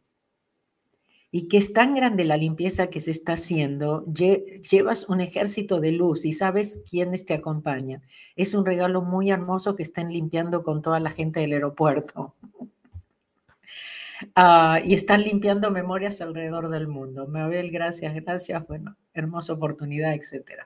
y 1.38 1.50
que 1.50 1.58
es 1.58 1.74
tan 1.74 1.94
grande 1.94 2.24
la 2.24 2.38
limpieza 2.38 2.88
que 2.88 3.02
se 3.02 3.12
está 3.12 3.34
haciendo, 3.34 4.06
llevas 4.06 5.10
un 5.10 5.20
ejército 5.20 5.82
de 5.82 5.92
luz 5.92 6.24
y 6.24 6.32
sabes 6.32 6.82
quiénes 6.90 7.26
te 7.26 7.34
acompañan. 7.34 8.02
Es 8.38 8.54
un 8.54 8.66
regalo 8.66 9.02
muy 9.02 9.32
hermoso 9.32 9.76
que 9.76 9.84
están 9.84 10.14
limpiando 10.14 10.64
con 10.64 10.82
toda 10.82 11.02
la 11.02 11.12
gente 11.12 11.42
del 11.42 11.52
aeropuerto. 11.52 12.36
Ah, 14.34 14.80
y 14.84 14.94
están 14.94 15.24
limpiando 15.24 15.72
memorias 15.72 16.22
alrededor 16.22 16.70
del 16.70 16.88
mundo. 16.88 17.28
Mabel, 17.28 17.70
gracias, 17.70 18.16
gracias. 18.16 18.66
Bueno, 18.66 18.96
hermosa 19.14 19.52
oportunidad, 19.52 20.14
etc. 20.14 20.62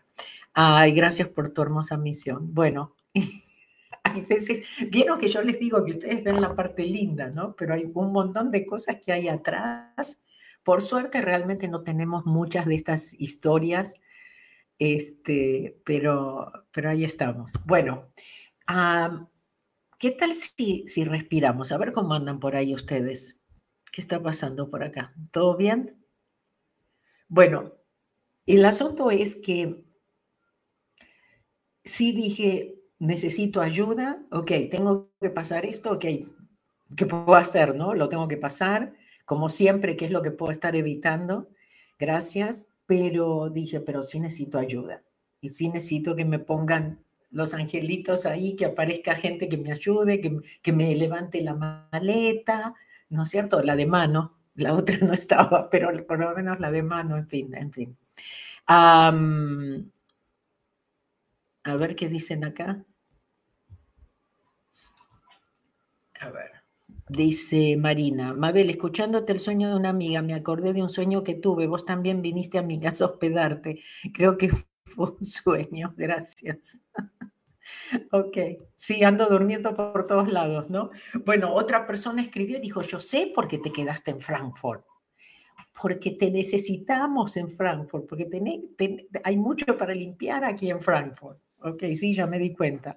Ay, 0.62 0.92
gracias 0.92 1.30
por 1.30 1.54
tu 1.54 1.62
hermosa 1.62 1.96
misión. 1.96 2.54
Bueno, 2.54 2.98
hay 4.04 4.22
veces, 4.26 4.62
vieron 4.92 5.18
que 5.18 5.30
yo 5.30 5.42
les 5.42 5.58
digo 5.58 5.86
que 5.86 5.92
ustedes 5.92 6.22
ven 6.22 6.42
la 6.42 6.54
parte 6.54 6.84
linda, 6.84 7.30
¿no? 7.30 7.56
Pero 7.56 7.74
hay 7.74 7.90
un 7.94 8.12
montón 8.12 8.52
de 8.52 8.66
cosas 8.66 8.98
que 8.98 9.14
hay 9.14 9.30
atrás 9.30 10.20
por 10.62 10.82
suerte 10.82 11.22
realmente 11.22 11.70
no 11.70 11.84
tenemos 11.84 12.26
muchas 12.26 12.66
de 12.66 12.76
estas 12.76 13.14
historias, 13.22 14.02
este, 14.80 15.80
pero, 15.86 16.52
pero 16.72 16.90
ahí 16.90 17.06
estamos. 17.06 17.54
Bueno, 17.66 18.10
¿qué 19.98 20.12
tal 20.12 20.34
si, 20.34 20.86
si 20.88 21.06
respiramos? 21.06 21.72
A 21.72 21.78
ver 21.78 21.94
cómo 21.94 22.16
andan 22.16 22.42
por 22.42 22.58
ahí 22.58 22.74
ustedes. 22.74 23.40
¿Qué 23.94 24.02
está 24.02 24.22
pasando 24.22 24.70
por 24.70 24.84
acá? 24.84 25.14
¿Todo 25.32 25.56
bien? 25.56 26.06
Bueno, 27.30 27.76
el 28.46 28.66
asunto 28.66 29.10
es 29.10 29.38
que 29.38 29.89
sí 31.90 32.12
dije, 32.12 32.76
necesito 33.00 33.62
ayuda, 33.62 34.22
ok, 34.32 34.52
tengo 34.70 35.12
que 35.20 35.30
pasar 35.30 35.66
esto, 35.66 35.92
ok, 35.92 36.06
¿qué 36.96 37.06
puedo 37.06 37.36
hacer? 37.36 37.76
¿No? 37.76 37.94
Lo 37.94 38.08
tengo 38.10 38.28
que 38.28 38.38
pasar 38.38 38.94
como 39.30 39.50
siempre, 39.50 39.96
¿qué 39.96 40.06
es 40.06 40.12
lo 40.12 40.24
que 40.24 40.32
puedo 40.32 40.52
estar 40.52 40.76
evitando? 40.76 41.50
Gracias, 42.00 42.70
pero 42.88 43.52
dije, 43.52 43.80
pero 43.80 44.02
sí 44.02 44.20
necesito 44.20 44.58
ayuda. 44.58 45.04
Y 45.40 45.50
sí 45.50 45.70
necesito 45.70 46.16
que 46.16 46.26
me 46.26 46.40
pongan 46.40 47.04
los 47.30 47.54
angelitos 47.54 48.26
ahí, 48.26 48.56
que 48.56 48.66
aparezca 48.66 49.16
gente 49.16 49.48
que 49.48 49.60
me 49.60 49.72
ayude, 49.72 50.20
que, 50.20 50.36
que 50.64 50.74
me 50.74 50.96
levante 50.96 51.44
la 51.44 51.54
maleta, 51.54 52.74
¿no 53.10 53.22
es 53.22 53.30
cierto? 53.30 53.62
La 53.62 53.76
de 53.76 53.86
mano, 53.86 54.36
la 54.56 54.74
otra 54.74 54.98
no 55.02 55.14
estaba, 55.14 55.70
pero 55.70 55.92
por 56.08 56.20
lo 56.20 56.34
menos 56.34 56.60
la 56.60 56.72
de 56.72 56.82
mano, 56.82 57.16
en 57.16 57.28
fin, 57.28 57.54
en 57.54 57.72
fin. 57.72 57.98
A 61.64 61.76
ver 61.76 61.96
qué 61.96 62.10
dicen 62.10 62.44
acá. 62.44 62.86
A 66.20 66.30
ver. 66.30 66.52
Dice 67.08 67.76
Marina, 67.76 68.34
Mabel, 68.34 68.70
escuchándote 68.70 69.34
el 69.34 69.40
sueño 69.40 69.70
de 69.70 69.76
una 69.76 69.90
amiga, 69.90 70.22
me 70.22 70.36
acordé 70.36 70.74
de 70.74 70.84
un 70.84 70.90
sueño 70.90 71.24
que 71.24 71.34
tuve. 71.34 71.66
Vos 71.66 71.84
también 71.84 72.22
viniste 72.22 72.60
a 72.60 72.62
mi 72.62 72.80
casa 72.80 73.06
a 73.06 73.08
hospedarte. 73.08 73.80
Creo 74.14 74.38
que 74.38 74.50
fue 74.86 75.12
un 75.20 75.26
sueño, 75.26 75.94
gracias. 75.98 76.82
ok, 78.12 78.38
sí, 78.76 79.04
ando 79.04 79.28
durmiendo 79.28 79.74
por 79.74 80.06
todos 80.06 80.32
lados, 80.32 80.70
¿no? 80.70 80.92
Bueno, 81.26 81.54
otra 81.54 81.88
persona 81.88 82.22
escribió 82.22 82.58
y 82.58 82.62
dijo, 82.62 82.82
yo 82.84 83.00
sé 83.00 83.32
por 83.34 83.48
qué 83.48 83.58
te 83.58 83.72
quedaste 83.72 84.12
en 84.12 84.22
Frankfurt. 84.22 84.86
Porque 85.82 86.12
te 86.12 86.30
necesitamos 86.30 87.38
en 87.38 87.50
Frankfurt, 87.50 88.08
porque 88.08 88.28
hay 89.24 89.38
mucho 89.38 89.78
para 89.78 89.94
limpiar 89.96 90.44
aquí 90.44 90.70
en 90.70 90.82
Frankfurt. 90.82 91.42
Ok, 91.62 91.84
sí, 91.94 92.14
ya 92.14 92.28
me 92.28 92.40
di 92.40 92.54
cuenta. 92.54 92.96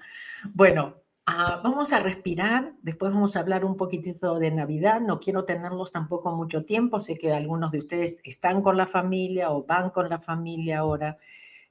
Bueno, 0.55 1.03
Ah, 1.25 1.61
vamos 1.63 1.93
a 1.93 2.01
respirar, 2.01 2.75
después 2.83 3.13
vamos 3.13 3.37
a 3.37 3.41
hablar 3.41 3.65
un 3.65 3.77
poquitito 3.77 4.41
de 4.41 4.51
Navidad. 4.51 5.01
No 5.01 5.21
quiero 5.21 5.45
tenerlos 5.45 5.93
tampoco 5.93 6.35
mucho 6.35 6.65
tiempo. 6.65 6.99
Sé 6.99 7.17
que 7.17 7.33
algunos 7.33 7.71
de 7.71 7.79
ustedes 7.79 8.17
están 8.25 8.61
con 8.61 8.77
la 8.77 8.89
familia 8.89 9.53
o 9.53 9.65
van 9.65 9.91
con 9.91 10.09
la 10.09 10.21
familia 10.21 10.81
ahora, 10.81 11.19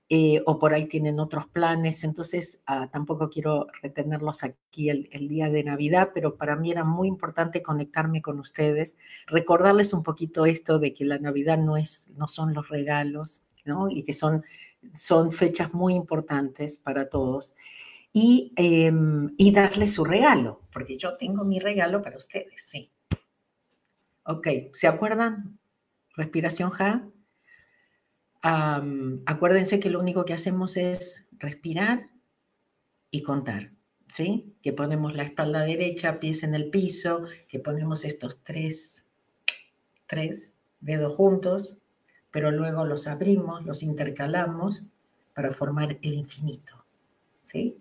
eh, 0.09 0.41
o 0.45 0.57
por 0.59 0.73
ahí 0.73 0.87
tienen 0.87 1.19
otros 1.19 1.47
planes. 1.47 2.03
Entonces, 2.05 2.63
ah, 2.65 2.89
tampoco 2.91 3.29
quiero 3.29 3.67
retenerlos 3.81 4.43
aquí 4.43 4.89
el, 4.89 5.09
día 5.27 5.49
de 5.49 5.63
Navidad, 5.65 6.11
pero 6.13 6.37
para 6.37 6.55
mí 6.55 6.71
era 6.71 6.85
muy 6.85 7.07
importante 7.09 7.61
conectarme 7.61 8.21
con 8.21 8.39
ustedes, 8.39 8.97
recordarles 9.27 9.93
un 9.93 10.03
poquito 10.03 10.45
esto 10.45 10.79
de 10.79 10.93
que 10.93 11.05
la 11.05 11.19
Navidad 11.19 11.57
no, 11.57 11.77
es, 11.77 12.09
no 12.17 12.27
son 12.29 12.53
los 12.53 12.69
regalos, 12.69 13.43
¿no? 13.65 13.89
y 13.89 14.03
que 14.03 14.13
son, 14.13 14.43
son 14.93 15.31
fechas 15.31 15.73
muy 15.73 15.93
importantes 15.93 16.77
para 16.77 17.09
todos 17.09 17.53
y, 18.13 18.53
eh, 18.55 18.91
y 19.37 19.51
darle 19.51 19.87
su 19.87 20.03
regalo, 20.03 20.61
porque 20.73 20.97
yo 20.97 21.15
tengo 21.15 21.43
mi 21.43 21.59
regalo 21.59 22.01
para 22.01 22.17
ustedes, 22.17 22.61
sí. 22.61 22.91
Ok, 24.23 24.47
¿se 24.73 24.87
acuerdan? 24.87 25.59
Respiración 26.15 26.69
ja. 26.71 27.07
acuérdense 28.41 29.79
que 29.79 29.89
lo 29.89 29.99
único 29.99 30.25
que 30.25 30.33
hacemos 30.33 30.77
es 30.77 31.27
respirar 31.37 32.09
y 33.09 33.23
contar, 33.23 33.71
¿sí? 34.07 34.55
Que 34.61 34.73
ponemos 34.73 35.15
la 35.15 35.23
espalda 35.23 35.61
derecha, 35.61 36.19
pies 36.19 36.43
en 36.43 36.53
el 36.53 36.69
piso, 36.69 37.23
que 37.47 37.59
ponemos 37.59 38.05
estos 38.05 38.43
tres, 38.43 39.05
tres 40.05 40.53
dedos 40.79 41.13
juntos, 41.13 41.77
pero 42.31 42.51
luego 42.51 42.85
los 42.85 43.07
abrimos, 43.07 43.63
los 43.65 43.83
intercalamos 43.83 44.83
para 45.33 45.51
formar 45.51 45.97
el 46.01 46.13
infinito, 46.13 46.85
¿sí? 47.43 47.77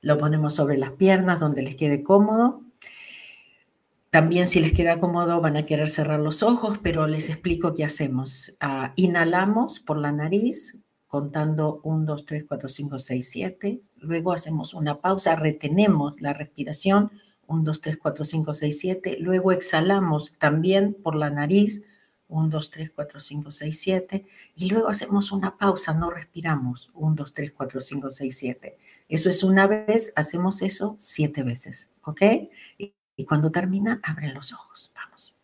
Lo 0.00 0.18
ponemos 0.18 0.54
sobre 0.54 0.78
las 0.78 0.92
piernas 0.92 1.40
donde 1.40 1.62
les 1.62 1.76
quede 1.76 2.02
cómodo. 2.02 2.62
También 4.10 4.48
si 4.48 4.60
les 4.60 4.72
queda 4.72 4.98
cómodo 4.98 5.40
van 5.40 5.56
a 5.56 5.66
querer 5.66 5.88
cerrar 5.88 6.20
los 6.20 6.42
ojos, 6.42 6.78
pero 6.82 7.06
les 7.06 7.28
explico 7.28 7.74
qué 7.74 7.84
hacemos. 7.84 8.54
Ah, 8.60 8.92
inhalamos 8.96 9.80
por 9.80 9.98
la 9.98 10.10
nariz 10.10 10.74
contando 11.06 11.80
1, 11.84 12.04
2, 12.06 12.24
3, 12.24 12.44
4, 12.48 12.68
5, 12.68 12.98
6, 12.98 13.28
7. 13.30 13.82
Luego 13.96 14.32
hacemos 14.32 14.74
una 14.74 15.00
pausa, 15.00 15.36
retenemos 15.36 16.20
la 16.20 16.32
respiración 16.32 17.10
1, 17.46 17.62
2, 17.62 17.80
3, 17.80 17.98
4, 17.98 18.24
5, 18.24 18.54
6, 18.54 18.78
7. 18.78 19.16
Luego 19.20 19.52
exhalamos 19.52 20.32
también 20.38 20.94
por 20.94 21.14
la 21.14 21.30
nariz 21.30 21.82
1, 22.30 22.48
2, 22.48 22.70
3, 22.70 22.92
4, 22.94 23.20
5, 23.20 23.52
6, 23.52 23.80
7. 23.80 24.26
Y 24.56 24.70
luego 24.70 24.88
hacemos 24.88 25.32
una 25.32 25.56
pausa, 25.56 25.92
no 25.92 26.10
respiramos. 26.10 26.90
1, 26.94 27.14
2, 27.14 27.34
3, 27.34 27.52
4, 27.52 27.80
5, 27.80 28.10
6, 28.10 28.38
7. 28.38 28.78
Eso 29.08 29.28
es 29.28 29.42
una 29.42 29.66
vez, 29.66 30.12
hacemos 30.16 30.62
eso 30.62 30.96
siete 30.98 31.42
veces, 31.42 31.90
¿ok? 32.04 32.22
Y, 32.78 32.94
y 33.16 33.24
cuando 33.24 33.50
termina, 33.50 34.00
abren 34.02 34.34
los 34.34 34.52
ojos. 34.52 34.92
Vamos. 34.94 35.34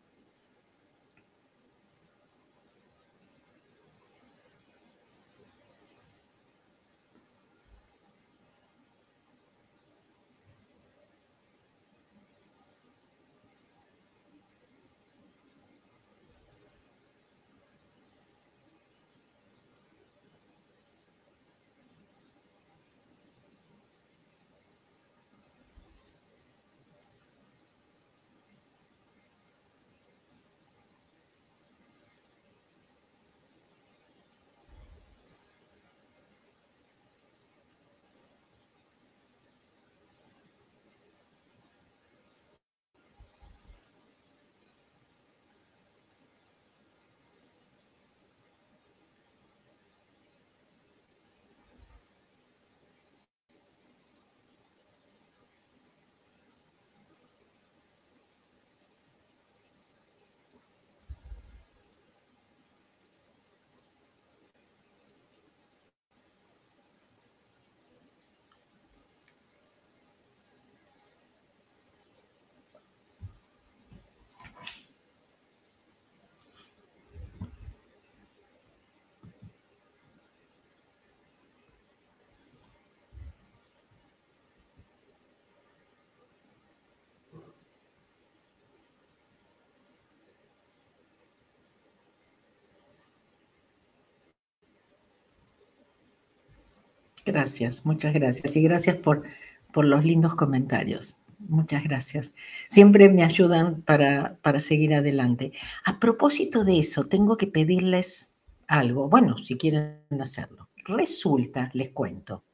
Gracias, 97.26 97.84
muchas 97.84 98.14
gracias. 98.14 98.54
Y 98.54 98.62
gracias 98.62 98.96
por, 98.96 99.24
por 99.72 99.84
los 99.84 100.04
lindos 100.04 100.36
comentarios. 100.36 101.16
Muchas 101.40 101.82
gracias. 101.82 102.32
Siempre 102.68 103.08
me 103.08 103.24
ayudan 103.24 103.82
para, 103.82 104.38
para 104.42 104.60
seguir 104.60 104.94
adelante. 104.94 105.52
A 105.84 105.98
propósito 105.98 106.64
de 106.64 106.78
eso, 106.78 107.06
tengo 107.06 107.36
que 107.36 107.48
pedirles 107.48 108.30
algo. 108.68 109.08
Bueno, 109.08 109.36
si 109.38 109.56
quieren 109.56 109.98
hacerlo. 110.20 110.68
Resulta, 110.84 111.68
les 111.74 111.88
cuento, 111.88 112.44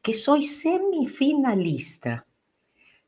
que 0.00 0.12
soy 0.12 0.42
semifinalista 0.42 2.24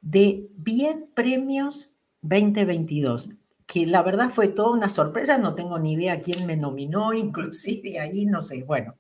de 0.01 0.49
Bien 0.57 1.09
Premios 1.14 1.90
2022, 2.23 3.31
que 3.64 3.87
la 3.87 4.03
verdad 4.03 4.31
fue 4.31 4.49
toda 4.49 4.77
una 4.77 4.88
sorpresa, 4.88 5.38
no 5.38 5.55
tengo 5.55 5.79
ni 5.79 5.92
idea 5.92 6.21
quién 6.21 6.47
me 6.47 6.57
nominó, 6.57 7.12
inclusive 7.14 8.01
ahí, 8.01 8.27
no 8.27 8.42
sé, 8.42 8.64
bueno. 8.64 8.97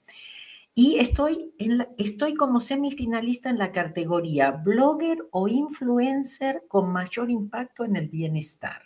Y 0.78 0.98
estoy, 0.98 1.54
estoy 1.96 2.34
como 2.34 2.60
semifinalista 2.60 3.48
en 3.48 3.56
la 3.56 3.72
categoría 3.72 4.50
blogger 4.50 5.26
o 5.30 5.48
influencer 5.48 6.64
con 6.68 6.92
mayor 6.92 7.30
impacto 7.30 7.86
en 7.86 7.96
el 7.96 8.10
bienestar. 8.10 8.82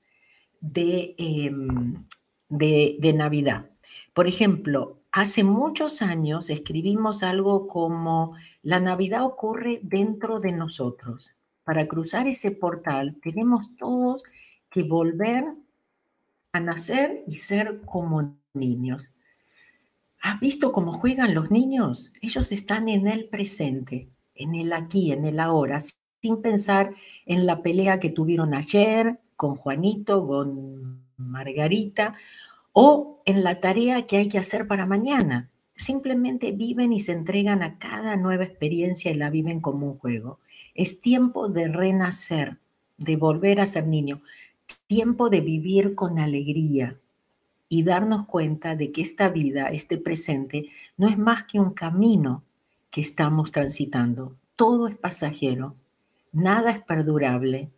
de, 0.61 1.15
em, 1.17 2.05
de, 2.49 2.97
de 2.99 3.13
Navidad. 3.13 3.69
Por 4.13 4.27
ejemplo, 4.27 5.01
hace 5.11 5.43
muchos 5.43 6.01
años 6.01 6.49
escribimos 6.49 7.23
algo 7.23 7.67
como 7.67 8.35
la 8.61 8.79
Navidad 8.79 9.23
ocurre 9.23 9.79
dentro 9.83 10.39
de 10.39 10.51
nosotros. 10.51 11.31
Para 11.63 11.87
cruzar 11.87 12.27
ese 12.27 12.51
portal 12.51 13.17
tenemos 13.21 13.75
todos 13.75 14.23
que 14.69 14.83
volver 14.83 15.45
a 16.51 16.59
nacer 16.59 17.23
y 17.27 17.35
ser 17.35 17.81
como 17.85 18.35
niños. 18.53 19.11
¿Has 20.21 20.39
visto 20.39 20.71
cómo 20.71 20.91
juegan 20.91 21.33
los 21.33 21.51
niños? 21.51 22.11
Ellos 22.21 22.51
están 22.51 22.89
en 22.89 23.07
el 23.07 23.29
presente, 23.29 24.09
en 24.35 24.55
el 24.55 24.73
aquí, 24.73 25.11
en 25.11 25.25
el 25.25 25.39
ahora, 25.39 25.79
sin 25.79 26.41
pensar 26.41 26.93
en 27.25 27.45
la 27.45 27.61
pelea 27.61 27.99
que 27.99 28.09
tuvieron 28.09 28.53
ayer 28.53 29.19
con 29.35 29.55
Juanito, 29.55 30.27
con 30.27 31.05
Margarita 31.15 32.15
o 32.73 33.21
en 33.25 33.43
la 33.43 33.59
tarea 33.59 34.05
que 34.05 34.17
hay 34.17 34.27
que 34.27 34.37
hacer 34.37 34.67
para 34.67 34.85
mañana. 34.85 35.49
Simplemente 35.71 36.51
viven 36.51 36.91
y 36.91 36.99
se 36.99 37.13
entregan 37.13 37.63
a 37.63 37.77
cada 37.77 38.17
nueva 38.17 38.43
experiencia 38.43 39.11
y 39.11 39.15
la 39.15 39.29
viven 39.29 39.61
como 39.61 39.87
un 39.87 39.97
juego. 39.97 40.39
Es 40.75 41.01
tiempo 41.01 41.47
de 41.47 41.67
renacer, 41.67 42.57
de 42.97 43.15
volver 43.15 43.61
a 43.61 43.65
ser 43.65 43.87
niño, 43.87 44.21
tiempo 44.87 45.29
de 45.29 45.41
vivir 45.41 45.95
con 45.95 46.19
alegría 46.19 46.97
y 47.69 47.83
darnos 47.83 48.25
cuenta 48.25 48.75
de 48.75 48.91
que 48.91 49.01
esta 49.01 49.29
vida, 49.29 49.67
este 49.67 49.97
presente, 49.97 50.65
no 50.97 51.07
es 51.07 51.17
más 51.17 51.43
que 51.43 51.59
un 51.59 51.71
camino 51.71 52.43
que 52.89 53.01
estamos 53.01 53.51
transitando. 53.51 54.35
Todo 54.55 54.87
es 54.87 54.97
pasajero, 54.97 55.75
nada 56.31 56.71
es 56.71 56.81
perdurable, 56.81 57.69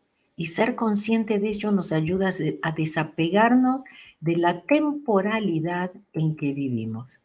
y 0.41 0.47
ser 0.47 0.73
consciente 0.73 1.37
de 1.37 1.49
ello 1.49 1.69
nos 1.69 1.91
ayuda 1.91 2.31
a 2.63 2.71
desapegarnos 2.71 3.83
de 4.21 4.37
la 4.37 4.63
temporalidad 4.63 5.91
en 6.13 6.35
que 6.35 6.51
vivimos. 6.51 7.19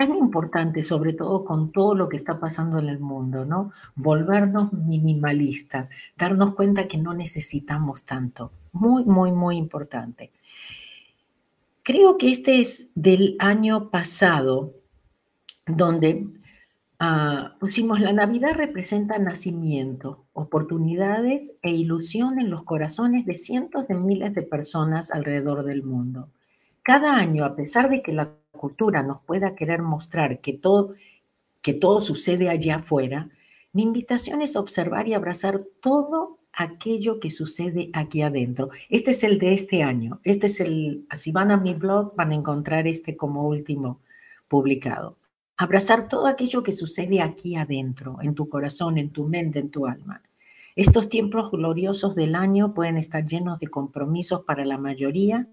Muy 0.00 0.18
importante, 0.18 0.82
sobre 0.82 1.12
todo 1.12 1.44
con 1.44 1.70
todo 1.70 1.94
lo 1.94 2.08
que 2.08 2.16
está 2.16 2.40
pasando 2.40 2.80
en 2.80 2.88
el 2.88 2.98
mundo, 2.98 3.44
¿no? 3.44 3.70
Volvernos 3.94 4.72
minimalistas, 4.72 5.90
darnos 6.16 6.52
cuenta 6.54 6.88
que 6.88 6.98
no 6.98 7.14
necesitamos 7.14 8.02
tanto. 8.02 8.50
Muy, 8.72 9.04
muy, 9.04 9.30
muy 9.30 9.56
importante. 9.56 10.32
Creo 11.84 12.18
que 12.18 12.28
este 12.28 12.58
es 12.58 12.90
del 12.96 13.36
año 13.38 13.88
pasado, 13.88 14.74
donde 15.64 16.26
Ah, 17.00 17.54
pusimos 17.60 18.00
la 18.00 18.12
Navidad 18.12 18.54
representa 18.54 19.20
nacimiento, 19.20 20.26
oportunidades 20.32 21.54
e 21.62 21.70
ilusión 21.70 22.40
en 22.40 22.50
los 22.50 22.64
corazones 22.64 23.24
de 23.24 23.34
cientos 23.34 23.86
de 23.86 23.94
miles 23.94 24.34
de 24.34 24.42
personas 24.42 25.12
alrededor 25.12 25.64
del 25.64 25.84
mundo. 25.84 26.28
Cada 26.82 27.14
año, 27.14 27.44
a 27.44 27.54
pesar 27.54 27.88
de 27.88 28.02
que 28.02 28.12
la 28.12 28.34
cultura 28.50 29.04
nos 29.04 29.20
pueda 29.20 29.54
querer 29.54 29.80
mostrar 29.80 30.40
que 30.40 30.54
todo, 30.54 30.90
que 31.62 31.72
todo 31.72 32.00
sucede 32.00 32.48
allá 32.48 32.76
afuera, 32.76 33.30
mi 33.72 33.84
invitación 33.84 34.42
es 34.42 34.56
observar 34.56 35.06
y 35.06 35.14
abrazar 35.14 35.62
todo 35.62 36.38
aquello 36.52 37.20
que 37.20 37.30
sucede 37.30 37.90
aquí 37.92 38.22
adentro. 38.22 38.70
Este 38.88 39.12
es 39.12 39.22
el 39.22 39.38
de 39.38 39.54
este 39.54 39.84
año. 39.84 40.20
Este 40.24 40.46
es 40.46 40.58
el, 40.58 41.06
si 41.14 41.30
van 41.30 41.52
a 41.52 41.58
mi 41.58 41.74
blog 41.74 42.16
van 42.16 42.32
a 42.32 42.34
encontrar 42.34 42.88
este 42.88 43.16
como 43.16 43.46
último 43.46 44.00
publicado. 44.48 45.16
Abrazar 45.60 46.06
todo 46.06 46.28
aquello 46.28 46.62
que 46.62 46.70
sucede 46.70 47.20
aquí 47.20 47.56
adentro, 47.56 48.18
en 48.22 48.36
tu 48.36 48.48
corazón, 48.48 48.96
en 48.96 49.10
tu 49.10 49.26
mente, 49.26 49.58
en 49.58 49.70
tu 49.70 49.86
alma. 49.86 50.22
Estos 50.76 51.08
tiempos 51.08 51.50
gloriosos 51.50 52.14
del 52.14 52.36
año 52.36 52.74
pueden 52.74 52.96
estar 52.96 53.26
llenos 53.26 53.58
de 53.58 53.66
compromisos 53.66 54.44
para 54.44 54.64
la 54.64 54.78
mayoría, 54.78 55.48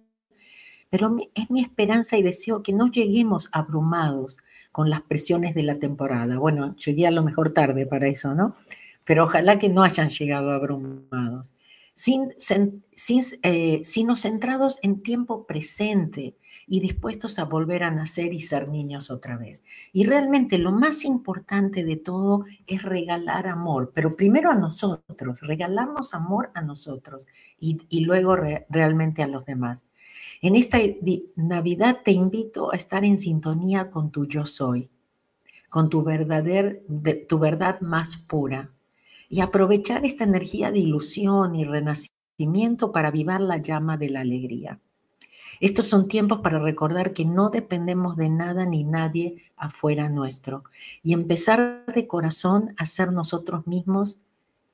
pero 0.91 1.17
es 1.33 1.49
mi 1.49 1.61
esperanza 1.61 2.17
y 2.17 2.21
deseo 2.21 2.61
que 2.61 2.71
no 2.71 2.91
lleguemos 2.91 3.49
abrumados 3.51 4.37
con 4.71 4.91
las 4.91 5.01
presiones 5.01 5.55
de 5.55 5.63
la 5.63 5.79
temporada. 5.79 6.37
Bueno, 6.37 6.75
llegué 6.75 7.07
a 7.07 7.11
lo 7.11 7.23
mejor 7.23 7.51
tarde 7.51 7.87
para 7.87 8.07
eso, 8.07 8.35
¿no? 8.35 8.55
Pero 9.05 9.23
ojalá 9.23 9.57
que 9.57 9.69
no 9.69 9.81
hayan 9.81 10.11
llegado 10.11 10.51
abrumados 10.51 11.54
sin, 11.95 12.33
eh, 13.41 13.81
sino 13.83 14.15
centrados 14.17 14.79
en 14.83 15.01
tiempo 15.01 15.47
presente 15.47 16.35
y 16.67 16.81
dispuestos 16.81 17.39
a 17.39 17.45
volver 17.45 17.83
a 17.83 17.91
nacer 17.91 18.33
y 18.33 18.41
ser 18.41 18.69
niños 18.69 19.09
otra 19.09 19.37
vez. 19.37 19.63
Y 19.93 20.03
realmente 20.03 20.57
lo 20.57 20.73
más 20.73 21.05
importante 21.05 21.85
de 21.85 21.95
todo 21.95 22.43
es 22.67 22.83
regalar 22.83 23.47
amor, 23.47 23.91
pero 23.95 24.17
primero 24.17 24.51
a 24.51 24.55
nosotros, 24.55 25.39
regalarnos 25.41 26.13
amor 26.13 26.51
a 26.53 26.61
nosotros 26.61 27.27
y, 27.59 28.05
luego 28.05 28.35
realmente 28.69 29.23
a 29.23 29.27
los 29.27 29.45
demás. 29.45 29.87
En 30.41 30.55
esta 30.55 30.77
Navidad 31.35 32.01
te 32.03 32.11
invito 32.11 32.73
a 32.73 32.75
estar 32.75 33.05
en 33.05 33.17
sintonía 33.17 33.89
con 33.89 34.11
tu 34.11 34.27
yo 34.27 34.45
soy, 34.45 34.89
con 35.69 35.89
tu, 35.89 36.03
verdader, 36.03 36.83
tu 37.27 37.39
verdad 37.39 37.79
más 37.79 38.17
pura, 38.17 38.74
y 39.29 39.41
aprovechar 39.41 40.05
esta 40.05 40.23
energía 40.23 40.71
de 40.71 40.79
ilusión 40.79 41.55
y 41.55 41.63
renacimiento 41.65 42.91
para 42.91 43.09
avivar 43.09 43.41
la 43.41 43.57
llama 43.57 43.97
de 43.97 44.09
la 44.09 44.21
alegría. 44.21 44.79
Estos 45.59 45.87
son 45.87 46.07
tiempos 46.07 46.39
para 46.39 46.59
recordar 46.59 47.13
que 47.13 47.25
no 47.25 47.49
dependemos 47.49 48.17
de 48.17 48.29
nada 48.29 48.65
ni 48.65 48.83
nadie 48.83 49.35
afuera 49.55 50.09
nuestro 50.09 50.63
y 51.01 51.13
empezar 51.13 51.85
de 51.93 52.07
corazón 52.07 52.73
a 52.77 52.85
ser 52.85 53.13
nosotros 53.13 53.65
mismos 53.65 54.19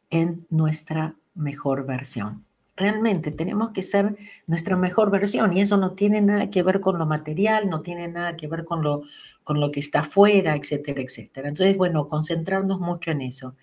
en 0.10 0.46
nuestra 0.50 1.16
mejor 1.36 1.86
versión. 1.86 2.46
realmente 2.78 3.30
tenemos 3.30 3.72
que 3.74 3.84
ser 3.84 4.18
nuestra 4.48 4.76
mejor 4.76 5.12
versión 5.12 5.54
y 5.54 5.62
eso 5.62 5.78
no 5.78 5.92
tiene 5.92 6.20
nada 6.20 6.50
que 6.50 6.64
ver 6.64 6.80
con 6.80 6.98
lo 6.98 7.06
material, 7.06 7.70
no 7.70 7.82
tiene 7.82 8.08
nada 8.08 8.36
que 8.36 8.48
ver 8.48 8.66
con 8.66 8.82
lo, 8.82 9.04
con 9.44 9.60
lo 9.60 9.70
que 9.72 9.80
está 9.80 10.00
afuera, 10.00 10.56
etcétera, 10.56 11.02
etcétera. 11.02 11.50
Entonces, 11.50 11.78
bueno, 11.78 12.08
concentrarnos 12.08 12.80
mucho 12.80 13.12
en 13.12 13.22
eso. 13.22 13.56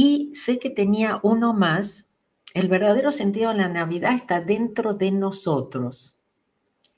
Y 0.00 0.30
sé 0.32 0.60
que 0.60 0.70
tenía 0.70 1.18
uno 1.24 1.54
más, 1.54 2.06
el 2.54 2.68
verdadero 2.68 3.10
sentido 3.10 3.50
de 3.50 3.56
la 3.56 3.68
Navidad 3.68 4.14
está 4.14 4.40
dentro 4.40 4.94
de 4.94 5.10
nosotros. 5.10 6.16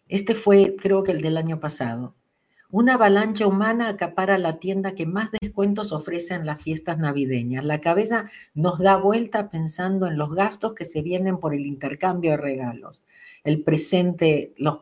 Este 0.06 0.34
fue, 0.34 0.76
creo 0.78 1.02
que 1.02 1.12
el 1.12 1.22
del 1.22 1.38
año 1.38 1.60
pasado. 1.60 2.14
Una 2.70 2.96
avalancha 2.96 3.46
humana 3.46 3.88
acapara 3.88 4.36
la 4.36 4.58
tienda 4.58 4.94
que 4.94 5.06
más 5.06 5.30
descuentos 5.40 5.92
ofrece 5.92 6.34
en 6.34 6.44
las 6.44 6.62
fiestas 6.62 6.98
navideñas. 6.98 7.64
La 7.64 7.80
cabeza 7.80 8.26
nos 8.52 8.78
da 8.80 8.98
vuelta 8.98 9.48
pensando 9.48 10.06
en 10.06 10.18
los 10.18 10.34
gastos 10.34 10.74
que 10.74 10.84
se 10.84 11.00
vienen 11.00 11.38
por 11.38 11.54
el 11.54 11.64
intercambio 11.64 12.32
de 12.32 12.36
regalos. 12.36 13.02
El 13.44 13.64
presente, 13.64 14.52
los 14.58 14.78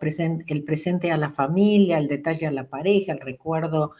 el 0.49 0.65
presente 0.65 1.13
a 1.13 1.19
la 1.19 1.31
familia, 1.31 1.99
el 1.99 2.09
detalle 2.09 2.49
a 2.49 2.51
la 2.51 2.69
pareja, 2.69 3.13
el 3.13 3.21
recuerdo 3.21 3.93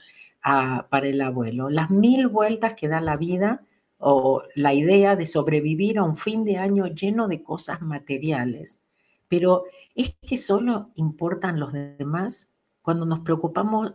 para 0.43 1.07
el 1.07 1.21
abuelo. 1.21 1.71
Las 1.71 1.91
mil 1.91 2.27
vueltas 2.27 2.75
que 2.75 2.89
da 2.89 3.01
la 3.01 3.17
vida 3.17 3.63
o 3.99 4.43
la 4.55 4.75
idea 4.75 5.17
de 5.17 5.27
sobrevivir 5.27 5.99
a 5.99 6.05
un 6.05 6.17
fin 6.17 6.45
de 6.45 6.59
año 6.59 6.87
lleno 6.87 7.29
de 7.29 7.43
cosas 7.43 7.83
materiales. 7.83 8.81
Pero 9.29 9.65
¿es 9.95 10.17
que 10.27 10.37
solo 10.37 10.91
importan 10.95 11.61
los 11.61 11.73
demás? 11.73 12.51
cuando 12.89 13.05
nos 13.05 13.21
preocupamos, 13.21 13.93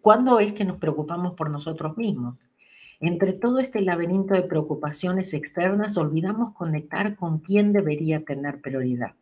¿cuándo 0.00 0.40
es 0.40 0.54
que 0.54 0.64
nos 0.64 0.78
preocupamos 0.78 1.34
por 1.34 1.50
nosotros 1.50 1.98
mismos? 1.98 2.40
Entre 2.98 3.34
todo 3.34 3.58
este 3.58 3.82
laberinto 3.82 4.32
de 4.32 4.44
preocupaciones 4.44 5.34
externas, 5.34 5.98
olvidamos 5.98 6.52
conectar 6.52 7.16
con 7.16 7.40
quién 7.40 7.74
debería 7.74 8.24
tener 8.24 8.62
prioridad. 8.62 9.14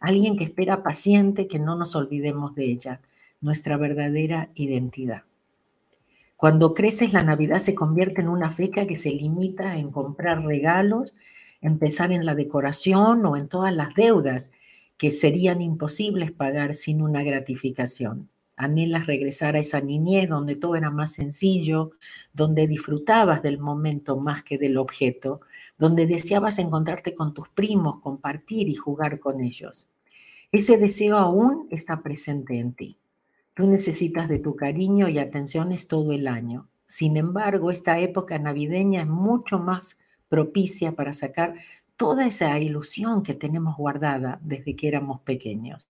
Alguien 0.00 0.38
que 0.38 0.44
espera 0.44 0.82
paciente 0.82 1.46
que 1.46 1.58
no 1.58 1.76
nos 1.76 1.94
olvidemos 1.94 2.54
de 2.54 2.64
ella, 2.64 3.02
nuestra 3.42 3.76
verdadera 3.76 4.48
identidad. 4.54 5.24
Cuando 6.36 6.74
creces, 6.74 7.12
la 7.12 7.22
Navidad 7.22 7.58
se 7.58 7.74
convierte 7.74 8.20
en 8.20 8.28
una 8.28 8.50
fecha 8.50 8.86
que 8.86 8.96
se 8.96 9.10
limita 9.10 9.76
en 9.76 9.90
comprar 9.90 10.44
regalos, 10.44 11.14
empezar 11.60 12.12
en 12.12 12.26
la 12.26 12.34
decoración 12.34 13.24
o 13.26 13.36
en 13.36 13.48
todas 13.48 13.74
las 13.74 13.94
deudas 13.94 14.50
que 14.96 15.10
serían 15.10 15.62
imposibles 15.62 16.32
pagar 16.32 16.74
sin 16.74 17.02
una 17.02 17.22
gratificación 17.22 18.28
anhelas 18.56 19.06
regresar 19.06 19.56
a 19.56 19.58
esa 19.58 19.80
niñez 19.80 20.28
donde 20.28 20.56
todo 20.56 20.76
era 20.76 20.90
más 20.90 21.12
sencillo, 21.12 21.92
donde 22.32 22.66
disfrutabas 22.66 23.42
del 23.42 23.58
momento 23.58 24.16
más 24.16 24.42
que 24.42 24.58
del 24.58 24.76
objeto, 24.76 25.40
donde 25.78 26.06
deseabas 26.06 26.58
encontrarte 26.58 27.14
con 27.14 27.34
tus 27.34 27.48
primos, 27.48 27.98
compartir 27.98 28.68
y 28.68 28.74
jugar 28.74 29.20
con 29.20 29.40
ellos. 29.40 29.88
Ese 30.52 30.78
deseo 30.78 31.16
aún 31.16 31.66
está 31.70 32.02
presente 32.02 32.58
en 32.58 32.74
ti. 32.74 32.98
Tú 33.54 33.66
necesitas 33.68 34.28
de 34.28 34.38
tu 34.38 34.56
cariño 34.56 35.08
y 35.08 35.18
atenciones 35.18 35.86
todo 35.86 36.12
el 36.12 36.26
año. 36.26 36.68
Sin 36.86 37.16
embargo, 37.16 37.70
esta 37.70 37.98
época 38.00 38.38
navideña 38.38 39.02
es 39.02 39.06
mucho 39.06 39.58
más 39.58 39.96
propicia 40.28 40.92
para 40.92 41.12
sacar 41.12 41.54
toda 41.96 42.26
esa 42.26 42.58
ilusión 42.58 43.22
que 43.22 43.34
tenemos 43.34 43.76
guardada 43.76 44.40
desde 44.42 44.74
que 44.74 44.88
éramos 44.88 45.20
pequeños. 45.20 45.86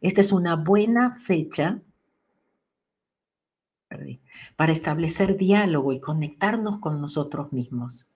Esta 0.00 0.22
es 0.22 0.32
una 0.32 0.56
buena 0.56 1.16
fecha 1.16 1.82
para 4.56 4.72
establecer 4.72 5.36
diálogo 5.36 5.92
y 5.92 6.00
conectarnos 6.00 6.78
con 6.78 7.00
nosotros 7.00 7.52
mismos. 7.52 8.06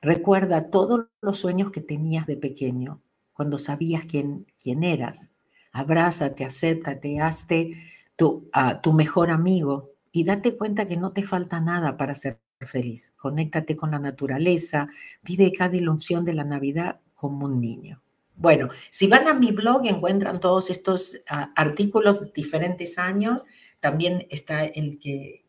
Recuerda 0.00 0.70
todos 0.70 1.06
los 1.20 1.38
sueños 1.38 1.70
que 1.72 1.80
tenías 1.80 2.26
de 2.26 2.36
pequeño, 2.36 3.00
cuando 3.32 3.58
sabías 3.58 4.04
quién, 4.04 4.46
quién 4.62 4.84
eras. 4.84 5.30
Abrázate, 5.78 6.44
acéptate, 6.44 7.20
hazte 7.20 7.70
tu, 8.16 8.50
tu 8.82 8.92
mejor 8.92 9.30
amigo 9.30 9.92
y 10.12 10.24
date 10.24 10.56
cuenta 10.56 10.88
que 10.88 10.96
no 10.96 11.12
te 11.12 11.22
falta 11.22 11.60
nada 11.60 11.96
para 11.96 12.14
ser 12.14 12.40
feliz. 12.60 13.14
Conéctate 13.16 13.76
con 13.76 13.92
la 13.92 13.98
naturaleza, 13.98 14.88
vive 15.22 15.52
cada 15.52 15.76
ilusión 15.76 16.24
de 16.24 16.34
la 16.34 16.44
Navidad 16.44 17.00
como 17.14 17.46
un 17.46 17.60
niño. 17.60 18.02
Bueno, 18.38 18.68
si 18.90 19.08
van 19.08 19.26
a 19.26 19.34
mi 19.34 19.50
blog 19.50 19.86
encuentran 19.86 20.38
todos 20.38 20.70
estos 20.70 21.16
ah, 21.28 21.52
artículos 21.56 22.20
de 22.20 22.30
diferentes 22.32 22.98
años. 22.98 23.44
También 23.80 24.26
está 24.30 24.64
el 24.64 24.98
que, 25.00 25.44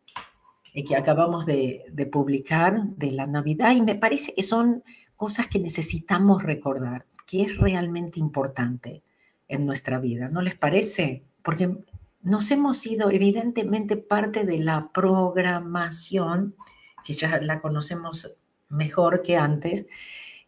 que 0.73 0.95
acabamos 0.95 1.45
de, 1.45 1.85
publicar 2.11 2.83
de 2.95 3.11
la 3.11 3.27
Navidad 3.27 3.75
y 3.75 3.81
me 3.81 3.95
parece 3.95 4.33
que 4.33 4.43
son 4.43 4.83
cosas 5.15 5.47
que 5.47 5.59
necesitamos 5.59 6.43
recordar, 6.43 7.05
que 7.27 7.43
es 7.43 7.57
realmente 7.57 8.19
importante 8.19 9.03
en 9.49 9.65
nuestra 9.65 9.99
vida. 9.99 10.29
¿No 10.29 10.41
les 10.41 10.55
parece? 10.55 11.25
Porque 11.43 11.75
nos 12.21 12.51
hemos 12.51 12.77
sido 12.77 13.11
evidentemente 13.11 13.97
parte 13.97 14.45
de 14.45 14.59
la 14.59 14.91
programación, 14.93 16.55
que 17.03 17.13
ya 17.13 17.41
la 17.41 17.59
conocemos 17.59 18.31
mejor 18.69 19.21
que 19.21 19.35
antes. 19.35 19.87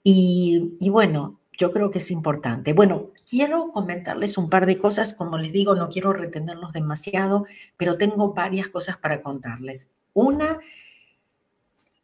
Y, 0.03 0.77
bueno, 0.89 1.39
yo 1.57 1.71
creo 1.71 1.89
que 1.89 1.99
es 1.99 2.11
importante. 2.11 2.73
Bueno, 2.73 3.11
quiero 3.29 3.71
comentarles 3.71 4.37
un 4.37 4.49
par 4.49 4.65
de 4.65 4.77
cosas, 4.77 5.13
como 5.13 5.37
les 5.37 5.51
digo, 5.51 5.75
no 5.75 5.89
quiero 5.89 6.13
retenerlos 6.13 6.71
demasiado, 6.73 7.45
pero 7.77 7.97
tengo 7.97 8.33
varias 8.33 8.67
cosas 8.69 8.97
para 8.97 9.21
contarles. 9.21 9.91
Una, 10.13 10.59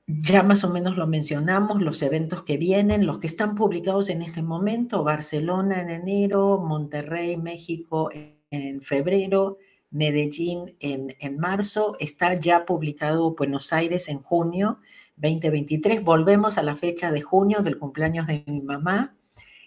ya 0.07 0.43
más 0.43 0.63
o 0.63 0.69
menos 0.69 0.97
lo 0.97 1.05
mencionamos, 1.07 1.81
los 1.81 2.01
eventos 2.01 2.43
que 2.43 2.57
vienen, 2.57 3.05
los 3.05 3.19
que 3.19 3.27
están 3.27 3.55
publicados 3.55 4.09
en 4.09 4.21
este 4.21 4.41
momento, 4.41 5.03
Barcelona 5.03 5.81
en 5.81 5.89
enero, 5.89 6.59
Monterrey, 6.59 7.37
México 7.37 8.09
en 8.49 8.81
febrero, 8.81 9.57
Medellín 9.91 10.75
en, 10.79 11.15
en 11.19 11.37
marzo, 11.37 11.97
está 11.99 12.33
ya 12.33 12.65
publicado 12.65 13.35
Buenos 13.35 13.73
Aires 13.73 14.09
en 14.09 14.19
junio 14.19 14.79
2023. 15.17 16.03
Volvemos 16.03 16.57
a 16.57 16.63
la 16.63 16.75
fecha 16.75 17.11
de 17.11 17.21
junio 17.21 17.61
del 17.61 17.77
cumpleaños 17.77 18.27
de 18.27 18.43
mi 18.47 18.61
mamá, 18.61 19.17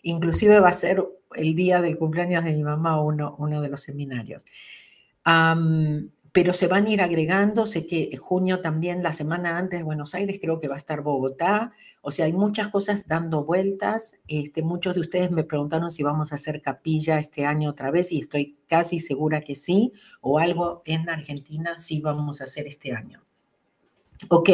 Inclusive 0.03 0.61
va 0.61 0.71
a 0.71 0.73
ser 0.73 1.05
el 1.35 1.55
día 1.55 1.81
del 1.81 1.99
cumpleaños 1.99 2.45
de 2.45 2.53
mi 2.53 2.63
mamá 2.63 3.01
uno, 3.01 3.37
uno 3.39 3.61
de 3.61 3.69
los 3.69 3.83
seminarios. 3.83 4.45
Pero 6.33 6.53
se 6.53 6.67
van 6.67 6.87
a 6.87 6.91
ir 6.91 7.01
agregando, 7.01 7.67
sé 7.67 7.87
que 7.87 8.17
junio 8.17 8.61
también, 8.61 9.03
la 9.03 9.13
semana 9.13 9.59
antes 9.59 9.81
de 9.81 9.85
Buenos 9.85 10.15
Aires, 10.15 10.39
creo 10.41 10.59
que 10.59 10.69
va 10.69 10.75
a 10.75 10.79
estar 10.79 11.03
Bogotá, 11.03 11.73
o 12.03 12.11
sea, 12.11 12.27
hay 12.27 12.33
muchas 12.33 12.69
cosas 12.69 13.07
dando 13.07 13.45
vueltas. 13.45 14.15
Este, 14.27 14.63
muchos 14.63 14.95
de 14.95 15.01
ustedes 15.01 15.31
me 15.31 15.45
preguntaron 15.45 15.91
si 15.91 16.03
vamos 16.03 16.33
a 16.33 16.37
hacer 16.37 16.63
capilla 16.63 17.19
este 17.19 17.45
año 17.45 17.71
otra 17.71 17.91
vez 17.91 18.11
y 18.13 18.21
estoy 18.21 18.57
casi 18.69 18.99
segura 19.01 19.43
que 19.43 19.55
sí, 19.55 19.93
o 20.21 20.39
algo 20.39 20.83
en 20.87 21.09
Argentina 21.11 21.77
sí 21.77 22.01
vamos 22.01 22.41
a 22.41 22.45
hacer 22.45 22.67
este 22.67 22.93
año. 22.93 23.23
Ok. 24.29 24.49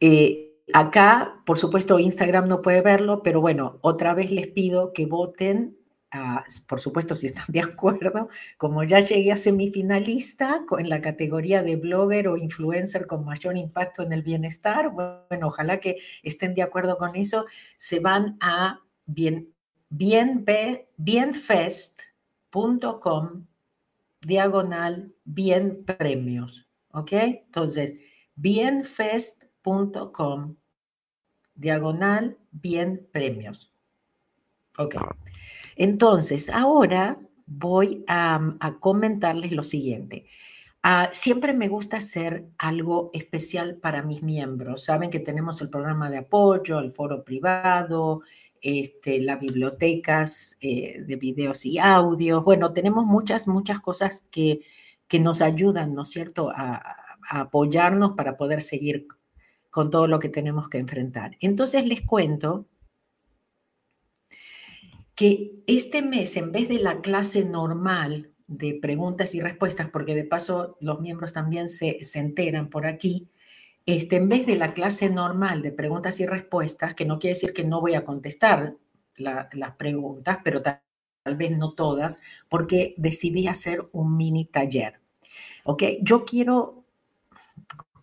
Eh, 0.00 0.50
Acá, 0.72 1.42
por 1.46 1.58
supuesto, 1.58 1.98
Instagram 1.98 2.46
no 2.46 2.62
puede 2.62 2.80
verlo, 2.82 3.22
pero 3.22 3.40
bueno, 3.40 3.78
otra 3.80 4.14
vez 4.14 4.30
les 4.30 4.46
pido 4.48 4.92
que 4.92 5.06
voten, 5.06 5.76
ah, 6.12 6.44
por 6.66 6.80
supuesto, 6.80 7.16
si 7.16 7.26
están 7.26 7.46
de 7.48 7.60
acuerdo. 7.60 8.28
Como 8.58 8.84
ya 8.84 9.00
llegué 9.00 9.32
a 9.32 9.36
semifinalista 9.36 10.64
en 10.78 10.88
la 10.88 11.00
categoría 11.00 11.62
de 11.62 11.76
blogger 11.76 12.28
o 12.28 12.36
influencer 12.36 13.06
con 13.06 13.24
mayor 13.24 13.56
impacto 13.56 14.02
en 14.02 14.12
el 14.12 14.22
bienestar, 14.22 14.90
bueno, 14.90 15.48
ojalá 15.48 15.80
que 15.80 15.96
estén 16.22 16.54
de 16.54 16.62
acuerdo 16.62 16.98
con 16.98 17.16
eso, 17.16 17.44
se 17.76 18.00
van 18.00 18.36
a 18.40 18.80
bien, 19.06 19.52
bien, 19.88 20.44
bienfest.com 20.96 23.46
diagonal 24.22 25.14
bien 25.24 25.84
premios, 25.84 26.68
¿ok? 26.92 27.12
Entonces, 27.12 27.94
bienfest.com 28.36 30.56
diagonal, 31.54 32.38
bien 32.50 33.08
premios. 33.12 33.72
Ok. 34.80 34.96
Entonces, 35.76 36.48
ahora 36.48 37.18
voy 37.46 38.02
a, 38.08 38.56
comentarles 38.80 39.52
lo 39.52 39.62
siguiente. 39.62 40.24
Ah, 40.82 41.10
siempre 41.12 41.52
me 41.52 41.68
gusta 41.68 41.98
hacer 41.98 42.46
algo 42.56 43.10
especial 43.12 43.76
para 43.76 44.02
mis 44.02 44.22
miembros. 44.22 44.84
Saben 44.84 45.10
que 45.10 45.20
tenemos 45.20 45.60
el 45.60 45.68
programa 45.68 46.08
de 46.08 46.18
apoyo, 46.18 46.78
el 46.78 46.90
foro 46.92 47.24
privado, 47.24 48.22
este, 48.62 49.20
las 49.20 49.38
bibliotecas 49.38 50.56
eh, 50.62 51.02
de 51.06 51.16
videos 51.16 51.66
y 51.66 51.78
audios. 51.78 52.42
Bueno, 52.42 52.72
tenemos 52.72 53.04
muchas, 53.04 53.46
muchas 53.48 53.80
cosas 53.80 54.26
que, 54.30 54.62
que 55.08 55.20
nos 55.20 55.42
ayudan, 55.42 55.94
¿no 55.94 56.02
es 56.02 56.08
cierto?, 56.10 56.50
a, 56.50 56.76
a 57.28 57.40
apoyarnos 57.40 58.12
para 58.12 58.38
poder 58.38 58.62
seguir 58.62 59.06
con 59.68 59.90
todo 59.90 60.06
lo 60.06 60.18
que 60.18 60.30
tenemos 60.30 60.70
que 60.70 60.78
enfrentar. 60.78 61.36
Entonces 61.40 61.84
les 61.86 62.00
cuento 62.00 62.66
que 65.20 65.62
este 65.66 66.00
mes, 66.00 66.34
en 66.38 66.50
vez 66.50 66.66
de 66.70 66.78
la 66.78 67.02
clase 67.02 67.44
normal 67.44 68.30
de 68.46 68.78
preguntas 68.80 69.34
y 69.34 69.42
respuestas, 69.42 69.90
porque 69.90 70.14
de 70.14 70.24
paso 70.24 70.78
los 70.80 71.00
miembros 71.00 71.34
también 71.34 71.68
se, 71.68 72.02
se 72.04 72.20
enteran 72.20 72.70
por 72.70 72.86
aquí, 72.86 73.28
este, 73.84 74.16
en 74.16 74.30
vez 74.30 74.46
de 74.46 74.56
la 74.56 74.72
clase 74.72 75.10
normal 75.10 75.60
de 75.60 75.72
preguntas 75.72 76.20
y 76.20 76.26
respuestas, 76.26 76.94
que 76.94 77.04
no 77.04 77.18
quiere 77.18 77.34
decir 77.34 77.52
que 77.52 77.64
no 77.64 77.82
voy 77.82 77.96
a 77.96 78.02
contestar 78.02 78.78
las 79.18 79.76
preguntas, 79.76 80.38
pero 80.42 80.62
tal, 80.62 80.80
vez 81.36 81.54
no 81.54 81.72
todas, 81.72 82.18
porque 82.48 82.94
decidí 82.96 83.46
hacer 83.46 83.90
un 83.92 84.16
mini 84.16 84.46
taller. 84.46 85.02
¿Ok? 85.64 85.82
Yo 86.00 86.24
quiero, 86.24 86.86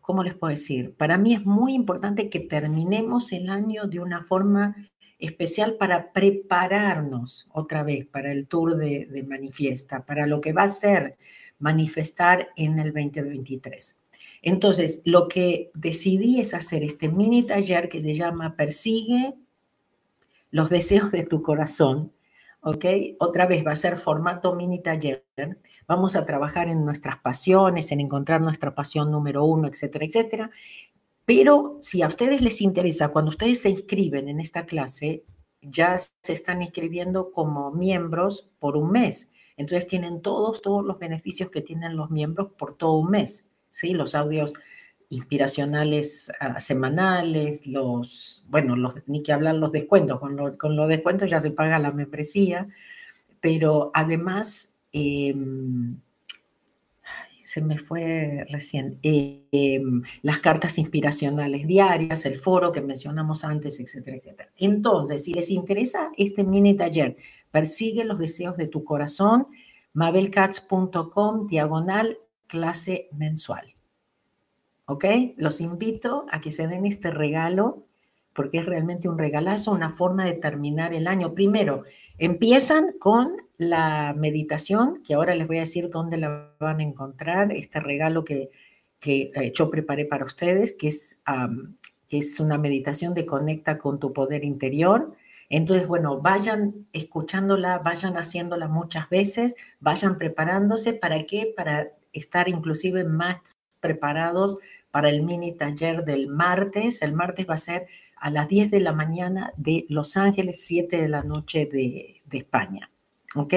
¿cómo 0.02 0.22
les 0.22 0.36
puedo 0.36 0.52
decir? 0.52 0.94
Para 0.96 1.18
mí 1.18 1.34
es 1.34 1.44
muy 1.44 1.74
importante 1.74 2.30
que 2.30 2.42
terminemos 2.42 3.32
el 3.32 3.50
año 3.50 3.86
de 3.88 4.02
una 4.02 4.24
forma 4.24 4.76
especial 5.20 5.76
para 5.76 6.14
prepararnos 6.14 7.48
otra 7.52 7.84
vez 7.84 8.06
para 8.06 8.32
el 8.32 8.48
tour 8.48 8.78
de, 8.78 9.26
Manifiesta, 9.28 10.06
para 10.06 10.28
lo 10.28 10.42
que 10.42 10.54
va 10.54 10.64
a 10.64 10.68
ser 10.68 11.18
manifestar 11.60 12.50
en 12.56 12.80
el 12.80 12.94
2023. 12.94 13.98
Entonces, 14.44 15.02
lo 15.06 15.28
que 15.28 15.72
decidí 15.74 16.40
es 16.40 16.54
hacer 16.54 16.84
este 16.84 17.10
mini 17.10 17.44
taller 17.44 17.90
que 17.90 18.00
se 18.00 18.16
llama 18.16 18.56
Persigue 18.56 19.34
los 20.52 20.70
deseos 20.70 21.12
de 21.12 21.26
tu 21.26 21.42
corazón. 21.42 22.14
¿Ok? 22.62 22.86
Otra 23.20 23.48
vez 23.48 23.66
va 23.66 23.72
a 23.72 23.76
ser 23.76 23.98
formato 23.98 24.54
mini 24.54 24.82
taller. 24.82 25.26
Vamos 25.88 26.16
a 26.16 26.26
trabajar 26.26 26.68
en 26.68 26.84
nuestras 26.84 27.18
pasiones, 27.18 27.92
en 27.92 28.02
encontrar 28.02 28.42
nuestra 28.42 28.76
pasión 28.76 29.10
número 29.10 29.46
uno, 29.46 29.68
etcétera, 29.68 30.06
etcétera. 30.06 30.52
Pero 31.28 31.78
si 31.82 32.02
a 32.04 32.08
ustedes 32.08 32.40
les 32.42 32.62
interesa, 32.62 33.10
cuando 33.10 33.32
ustedes 33.32 33.62
se 33.62 33.70
inscriben 33.70 34.30
en 34.30 34.40
esta 34.40 34.66
clase, 34.66 35.26
ya 35.62 36.00
se 36.00 36.32
están 36.32 36.62
inscribiendo 36.62 37.34
como 37.34 37.70
miembros 37.72 38.50
por 38.60 38.78
un 38.78 38.92
mes. 38.92 39.30
Entonces 39.58 39.88
tienen 39.88 40.22
todos, 40.22 40.62
todos 40.62 40.86
los 40.86 40.98
beneficios 41.00 41.50
que 41.50 41.60
tienen 41.60 41.98
los 41.98 42.12
miembros 42.12 42.54
por 42.58 42.78
todo 42.78 42.94
un 42.94 43.12
mes. 43.12 43.50
¿sí? 43.70 43.90
Los 43.90 44.16
audios 44.16 44.54
inspiracionales 45.10 46.32
ah, 46.40 46.62
semanales, 46.62 47.68
los, 47.68 48.46
bueno, 48.48 48.78
los, 48.78 48.94
ni 49.08 49.22
que 49.22 49.34
hablar 49.34 49.56
los 49.56 49.74
descuentos, 49.74 50.22
con, 50.22 50.56
con 50.56 50.78
los 50.78 50.88
descuentos 50.88 51.30
ya 51.30 51.42
se 51.42 51.52
paga 51.52 51.78
la 51.78 51.92
membresía, 51.92 52.70
pero 53.42 53.92
además, 53.94 54.74
em, 54.94 56.00
se 57.48 57.62
me 57.62 57.78
fue 57.78 58.46
recién, 58.50 59.00
em, 59.02 60.04
las 60.22 60.40
cartas 60.40 60.78
inspiracionales 60.78 61.66
diarias, 61.66 62.26
el 62.26 62.38
foro 62.42 62.74
que 62.74 62.82
mencionamos 62.82 63.46
antes, 63.46 63.80
etcétera, 63.80 64.18
etcétera. 64.18 64.52
Entonces, 64.58 65.24
si 65.24 65.32
les 65.32 65.50
interesa 65.50 66.12
este 66.18 66.44
mini 66.44 66.76
taller, 66.76 67.16
persigue 67.50 68.04
los 68.04 68.20
deseos 68.20 68.58
de 68.58 68.68
tu 68.68 68.84
corazón, 68.84 69.48
mabelcats.com, 69.94 71.48
diagonal 71.48 72.18
clase 72.48 73.08
mensual. 73.14 73.76
¿Ok? 74.84 75.06
Los 75.38 75.62
invito 75.62 76.26
a 76.30 76.42
que 76.42 76.52
se 76.52 76.68
den 76.68 76.86
este 76.86 77.12
regalo 77.12 77.87
porque 78.38 78.60
es 78.60 78.66
realmente 78.68 79.10
un 79.10 79.18
regalazo, 79.18 79.72
una 79.72 79.90
forma 79.90 80.24
de 80.24 80.34
terminar 80.34 80.94
el 80.94 81.08
año. 81.08 81.34
Primero, 81.34 81.82
empiezan 82.20 82.94
con 83.00 83.36
la 83.58 84.14
meditación, 84.16 85.02
que 85.04 85.16
ahora 85.16 85.34
les 85.34 85.48
voy 85.48 85.58
a 85.58 85.62
decir 85.62 85.90
dónde 85.90 86.18
la 86.18 86.54
van 86.60 86.80
a 86.80 86.84
encontrar, 86.84 87.52
este 87.52 87.80
regalo 87.80 88.24
que, 88.24 88.52
que 89.00 89.32
eh, 89.34 89.52
yo 89.56 89.72
preparé 89.72 90.06
para 90.06 90.24
ustedes, 90.24 90.74
que 90.74 90.88
es, 90.88 91.24
que 92.08 92.20
es 92.20 92.40
una 92.40 92.60
meditación 92.60 93.16
de 93.16 93.26
conecta 93.26 93.80
con 93.80 94.00
tu 94.00 94.14
poder 94.14 94.44
interior. 94.44 95.16
Entonces, 95.50 95.88
bueno, 95.88 96.22
vayan 96.22 96.88
escuchándola, 96.94 97.80
vayan 97.80 98.18
haciéndola 98.18 98.68
muchas 98.68 99.10
veces, 99.10 99.56
vayan 99.80 100.20
preparándose. 100.20 100.94
¿Para 100.94 101.24
qué? 101.24 101.52
Para 101.58 101.92
estar 102.14 102.50
inclusive 102.50 103.04
más 103.04 103.58
preparados 103.80 104.58
para 104.92 105.10
el 105.10 105.24
mini 105.24 105.54
taller 105.54 106.04
del 106.06 106.28
martes. 106.28 107.02
El 107.02 107.14
martes 107.14 107.48
va 107.50 107.56
a 107.56 107.60
ser 107.60 107.88
a 108.16 108.30
las 108.30 108.48
10 108.48 108.72
de 108.72 108.80
la 108.80 108.94
mañana 108.94 109.54
de 109.58 109.86
Los 109.90 110.18
Ángeles, 110.18 110.66
7 110.66 111.02
de 111.02 111.08
la 111.08 111.24
noche 111.24 111.66
de, 111.66 112.22
España. 112.32 112.92
¿Ok? 113.36 113.54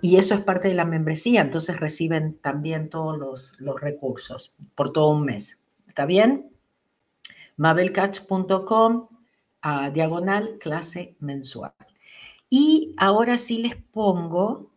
y 0.00 0.16
eso 0.16 0.34
es 0.34 0.40
parte 0.40 0.68
de 0.68 0.74
la 0.74 0.86
membresía, 0.86 1.42
entonces 1.42 1.78
reciben 1.78 2.38
también 2.38 2.88
todos 2.88 3.54
los, 3.58 3.80
recursos 3.80 4.54
por 4.74 4.92
todo 4.92 5.10
un 5.10 5.24
mes. 5.24 5.62
¿Está 5.86 6.06
bien? 6.06 6.50
mabelcatch.com 7.56 9.08
a 9.60 9.90
diagonal 9.90 10.58
clase 10.58 11.16
mensual. 11.20 11.72
Y 12.50 12.94
ahora 12.98 13.38
sí 13.38 13.58
les 13.58 13.76
pongo 13.76 14.70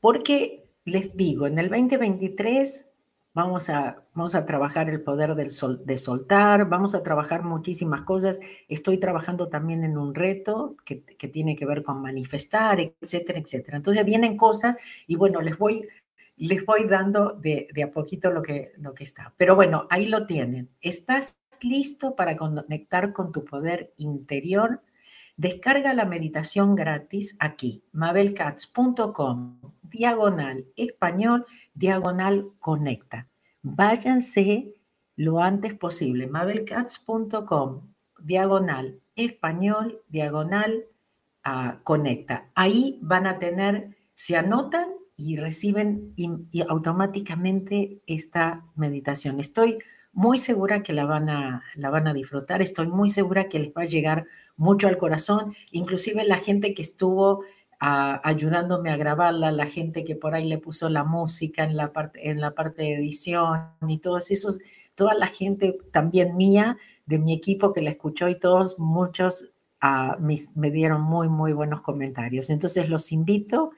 porque 0.00 0.67
les 0.88 1.16
digo, 1.16 1.46
en 1.46 1.58
el 1.58 1.68
2023 1.68 2.90
vamos 3.34 3.70
a, 3.70 4.04
vamos 4.14 4.34
a 4.34 4.44
trabajar 4.44 4.88
el 4.90 5.02
poder 5.02 5.34
de 5.34 5.98
soltar, 5.98 6.68
vamos 6.68 6.94
a 6.94 7.02
trabajar 7.02 7.44
muchísimas 7.44 8.02
cosas. 8.02 8.40
Estoy 8.68 8.98
trabajando 8.98 9.48
también 9.48 9.84
en 9.84 9.96
un 9.96 10.14
reto 10.14 10.76
que, 10.84 11.04
que 11.04 11.28
tiene 11.28 11.54
que 11.54 11.66
ver 11.66 11.82
con 11.82 12.02
manifestar, 12.02 12.80
etcétera, 12.80 13.38
etcétera. 13.38 13.76
Entonces 13.76 14.04
vienen 14.04 14.36
cosas 14.36 14.76
y 15.06 15.16
bueno, 15.16 15.40
les 15.40 15.56
voy, 15.56 15.86
les 16.36 16.64
voy 16.64 16.84
dando 16.84 17.32
de, 17.32 17.68
de, 17.72 17.82
a 17.84 17.90
poquito 17.90 18.30
lo 18.30 18.42
que, 18.42 18.72
lo 18.78 18.94
que 18.94 19.04
está. 19.04 19.34
Pero 19.36 19.54
bueno, 19.54 19.86
ahí 19.90 20.06
lo 20.06 20.26
tienen. 20.26 20.70
¿Estás 20.80 21.36
listo 21.62 22.16
para 22.16 22.36
conectar 22.36 23.12
con 23.12 23.30
tu 23.30 23.44
poder 23.44 23.92
interior? 23.98 24.82
Descarga 25.36 25.94
la 25.94 26.04
meditación 26.04 26.74
gratis 26.74 27.36
aquí, 27.38 27.84
mabelcats.com, 27.92 29.60
diagonal 29.90 30.66
español, 30.76 31.46
diagonal 31.74 32.52
conecta. 32.58 33.28
Váyanse 33.62 34.74
lo 35.16 35.40
antes 35.40 35.74
posible, 35.74 36.26
mabelcats.com, 36.26 37.92
diagonal 38.20 39.00
español, 39.16 40.02
diagonal 40.08 40.86
ah, 41.44 41.80
conecta. 41.82 42.50
Ahí 42.54 42.98
van 43.02 43.26
a 43.26 43.38
tener, 43.38 43.96
se 44.14 44.36
anotan 44.36 44.88
y 45.16 45.36
reciben 45.36 46.14
automáticamente 46.68 48.00
esta 48.06 48.64
meditación. 48.76 49.40
Estoy 49.40 49.78
muy 50.12 50.38
segura 50.38 50.82
que 50.82 50.92
la 50.92 51.04
van, 51.04 51.28
a, 51.28 51.64
la 51.74 51.90
van 51.90 52.08
a 52.08 52.14
disfrutar, 52.14 52.62
estoy 52.62 52.86
muy 52.86 53.08
segura 53.08 53.48
que 53.48 53.58
les 53.58 53.70
va 53.70 53.82
a 53.82 53.86
llegar 53.86 54.26
mucho 54.56 54.88
al 54.88 54.96
corazón, 54.96 55.54
inclusive 55.72 56.24
la 56.24 56.38
gente 56.38 56.74
que 56.74 56.82
estuvo 56.82 57.44
ah, 57.80 58.20
ayudándome 58.24 58.90
a 58.90 58.96
grabarla, 58.96 59.52
la 59.52 59.66
gente 59.66 60.04
que 60.04 60.16
por 60.16 60.34
ahí 60.34 60.48
le 60.48 60.58
puso 60.58 60.88
la 60.88 61.04
música 61.04 61.64
en 61.64 61.76
la 61.76 61.92
parte, 61.92 62.30
en 62.30 62.40
la 62.40 62.54
parte 62.54 62.82
de 62.82 62.94
edición 62.96 63.70
y 63.86 63.98
todos 63.98 64.30
esos, 64.30 64.58
toda 64.94 65.14
la 65.14 65.26
gente 65.26 65.78
también 65.92 66.36
mía, 66.36 66.76
de 67.06 67.18
mi 67.18 67.32
equipo 67.32 67.72
que 67.72 67.82
la 67.82 67.90
escuchó 67.90 68.28
y 68.28 68.34
todos, 68.34 68.78
muchos 68.78 69.50
uh, 69.82 70.20
me 70.20 70.70
dieron 70.70 71.02
muy, 71.02 71.28
muy 71.28 71.52
buenos 71.52 71.82
comentarios. 71.82 72.50
Entonces 72.50 72.90
los 72.90 73.12
invito 73.12 73.70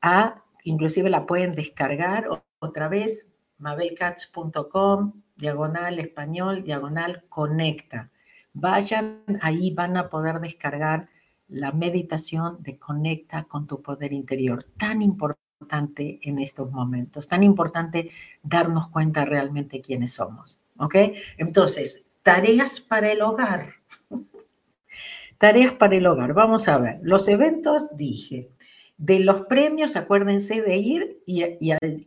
a, 0.00 0.44
inclusive 0.64 1.10
la 1.10 1.26
pueden 1.26 1.52
descargar 1.52 2.28
otra 2.58 2.88
vez, 2.88 3.32
mabelcats.com, 3.58 5.22
diagonal 5.36 5.98
español, 5.98 6.64
diagonal 6.64 7.24
conecta. 7.28 8.10
Vayan, 8.52 9.24
ahí 9.42 9.70
van 9.72 9.96
a 9.96 10.08
poder 10.08 10.40
descargar 10.40 11.08
la 11.48 11.72
meditación 11.72 12.62
de 12.62 12.78
conecta 12.78 13.44
con 13.44 13.66
tu 13.66 13.82
poder 13.82 14.12
interior, 14.12 14.62
tan 14.76 15.02
importante 15.02 16.18
en 16.22 16.38
estos 16.38 16.70
momentos, 16.70 17.28
tan 17.28 17.42
importante 17.42 18.10
darnos 18.42 18.88
cuenta 18.88 19.24
realmente 19.24 19.80
quiénes 19.80 20.14
somos. 20.14 20.58
¿Ok? 20.78 20.96
Entonces, 21.38 22.06
tareas 22.22 22.80
para 22.80 23.12
el 23.12 23.22
hogar. 23.22 23.74
tareas 25.38 25.72
para 25.72 25.96
el 25.96 26.06
hogar. 26.06 26.34
Vamos 26.34 26.68
a 26.68 26.78
ver, 26.78 27.00
los 27.02 27.28
eventos 27.28 27.96
dije, 27.96 28.50
de 28.98 29.20
los 29.20 29.42
premios, 29.42 29.94
acuérdense 29.96 30.62
de 30.62 30.76
ir 30.78 31.22
y, 31.26 31.42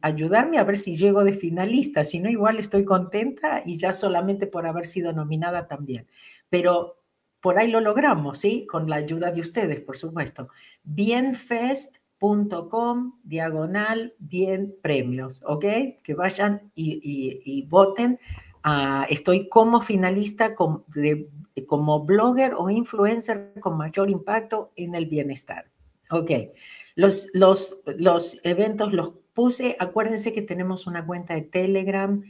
ayudarme 0.02 0.58
a 0.58 0.64
ver 0.64 0.78
si 0.78 0.98
llego 0.98 1.24
de 1.24 1.34
finalista. 1.34 2.04
Si 2.04 2.20
no, 2.20 2.30
igual 2.30 2.58
estoy 2.58 2.84
contenta 2.84 3.62
y 3.64 3.78
ya 3.78 3.94
solamente 3.94 4.48
por 4.48 4.66
haber 4.66 4.88
sido 4.88 5.14
nominada 5.14 5.68
también. 5.68 6.08
Pero 6.50 6.99
por 7.42 7.58
ahí 7.58 7.70
lo 7.70 7.80
logramos, 7.82 8.40
¿sí? 8.40 8.66
Con 8.68 8.90
la 8.90 8.98
ayuda 8.98 9.32
de 9.32 9.42
ustedes, 9.42 9.82
por 9.82 9.98
supuesto. 9.98 10.50
Bienfest.com, 10.84 12.00
diagonal, 13.24 14.14
bien 14.20 14.76
premios, 14.82 15.42
¿ok? 15.46 15.66
Que 16.04 16.14
vayan 16.16 16.72
y, 16.76 17.66
voten. 17.70 18.20
Ah, 18.64 19.06
estoy 19.10 19.48
como 19.48 19.82
finalista 19.82 20.54
como 20.54 20.86
blogger 22.06 22.54
o 22.58 22.70
influencer 22.70 23.54
con 23.60 23.78
mayor 23.78 24.10
impacto 24.10 24.72
en 24.76 24.96
el 24.96 25.06
bienestar. 25.06 25.72
Ok, 26.12 26.32
los, 26.96 27.30
los, 27.34 27.78
los 27.86 28.40
eventos 28.44 28.94
los 28.94 29.14
puse, 29.34 29.78
acuérdense 29.80 30.34
que 30.34 30.42
tenemos 30.42 30.88
una 30.88 31.06
cuenta 31.06 31.36
de 31.36 31.44
Telegram, 31.44 32.22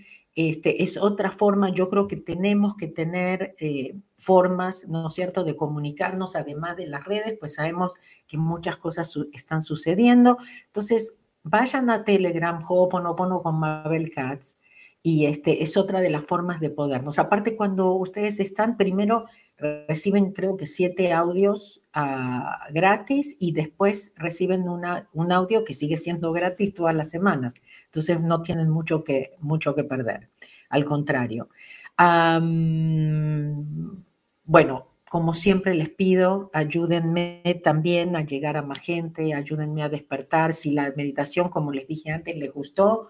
este, 0.48 0.84
es 0.84 0.98
otra 0.98 1.32
forma, 1.32 1.70
yo 1.70 1.90
creo 1.90 2.08
que 2.08 2.16
tenemos 2.16 2.76
que 2.76 2.88
tener 2.88 3.56
eh, 3.60 3.98
formas, 4.16 4.88
¿no 4.88 5.08
es 5.08 5.14
cierto?, 5.14 5.44
de 5.44 5.58
comunicarnos, 5.58 6.38
además 6.38 6.78
de 6.78 6.88
las 6.88 7.04
redes, 7.04 7.38
pues 7.38 7.56
sabemos 7.56 7.94
que 8.26 8.38
muchas 8.38 8.78
cosas 8.78 9.14
están 9.34 9.64
sucediendo. 9.64 10.38
Entonces, 10.68 11.18
vayan 11.44 11.90
a 11.90 12.06
Telegram, 12.06 12.62
Ho'oponopono 12.66 13.42
con 13.42 13.60
Mabel 13.60 14.12
Katz, 14.12 14.56
y 15.02 15.26
este, 15.28 15.64
es 15.64 15.78
otra 15.78 16.02
de 16.02 16.10
las 16.10 16.24
formas 16.26 16.60
de 16.60 16.70
podernos. 16.70 17.20
Aparte, 17.20 17.56
cuando 17.56 17.94
ustedes 17.94 18.40
están, 18.40 18.76
primero 18.76 19.26
reciben 19.58 20.32
creo 20.32 20.58
que 20.58 20.66
siete 20.66 21.14
audios 21.14 21.82
ah, 21.94 22.68
gratis 22.74 23.38
y 23.40 23.54
después 23.54 24.14
reciben 24.18 24.68
una, 24.68 25.08
un 25.14 25.32
audio 25.32 25.64
que 25.64 25.74
sigue 25.74 25.98
siendo 25.98 26.34
gratis 26.34 26.74
todas 26.74 26.96
las 26.96 27.10
semanas. 27.10 27.54
Entonces 27.86 28.20
no 28.20 28.42
tienen 28.42 28.70
mucho 28.70 29.04
que, 29.04 29.32
mucho 29.40 29.74
que 29.74 29.86
perder. 29.86 30.30
Al 30.70 30.84
contrario. 30.84 31.50
bueno, 34.44 34.90
como 35.10 35.34
siempre 35.34 35.74
les 35.74 35.90
pido, 35.90 36.52
ayúdenme 36.54 37.42
también 37.64 38.16
a 38.16 38.22
llegar 38.22 38.58
a 38.58 38.62
más 38.62 38.78
gente, 38.80 39.34
ayúdenme 39.34 39.82
a 39.82 39.90
despertar. 39.90 40.54
Si 40.54 40.72
la 40.72 40.94
meditación, 40.96 41.50
como 41.50 41.72
les 41.72 41.88
dije 41.88 42.12
antes, 42.12 42.36
les 42.36 42.54
gustó, 42.54 43.08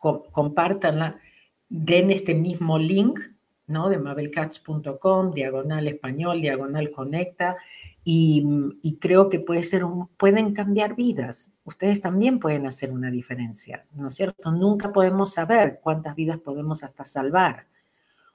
compártanla, 0.00 1.20
den 1.68 2.10
este 2.10 2.34
mismo 2.34 2.78
link, 2.78 3.20
¿no? 3.66 3.88
De 3.88 3.98
mabelcats.com, 3.98 5.32
diagonal 5.32 5.86
español, 5.86 6.40
diagonal 6.40 6.90
conecta, 6.90 7.56
y, 8.02 8.98
creo 9.00 9.28
que 9.28 9.38
puede 9.38 9.62
ser 9.62 9.82
pueden 10.16 10.52
cambiar 10.52 10.96
vidas. 10.96 11.52
Ustedes 11.64 12.00
también 12.00 12.40
pueden 12.40 12.66
hacer 12.66 12.92
una 12.92 13.10
diferencia, 13.10 13.86
¿no 13.92 14.08
es 14.08 14.14
cierto? 14.14 14.50
Nunca 14.50 14.92
podemos 14.92 15.32
saber 15.32 15.80
cuántas 15.82 16.16
vidas 16.16 16.38
podemos 16.38 16.82
hasta 16.82 17.04
salvar 17.04 17.68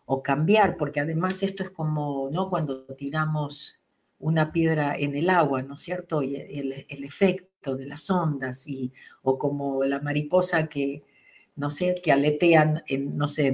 o 0.05 0.23
cambiar, 0.23 0.77
porque 0.77 0.99
además 1.01 1.43
esto 1.43 1.63
es 1.63 1.71
como, 1.71 2.29
¿no? 2.31 2.49
Cuando 2.49 2.85
tiramos 2.95 3.79
una 4.19 4.51
piedra 4.53 4.95
en 4.95 5.15
el 5.15 5.29
agua, 5.29 5.61
¿no 5.63 5.73
es 5.73 5.81
cierto? 5.81 6.23
Y 6.23 6.35
el, 6.37 6.85
el 6.87 7.03
efecto 7.03 7.75
de 7.75 7.85
las 7.85 8.09
ondas, 8.09 8.67
y, 8.67 8.93
o 9.23 9.37
como 9.37 9.83
la 9.83 9.99
mariposa 9.99 10.67
que, 10.67 11.03
no 11.55 11.71
sé, 11.71 11.95
que 12.03 12.11
aletean 12.11 12.83
en, 12.87 13.17
no 13.17 13.27
sé, 13.27 13.47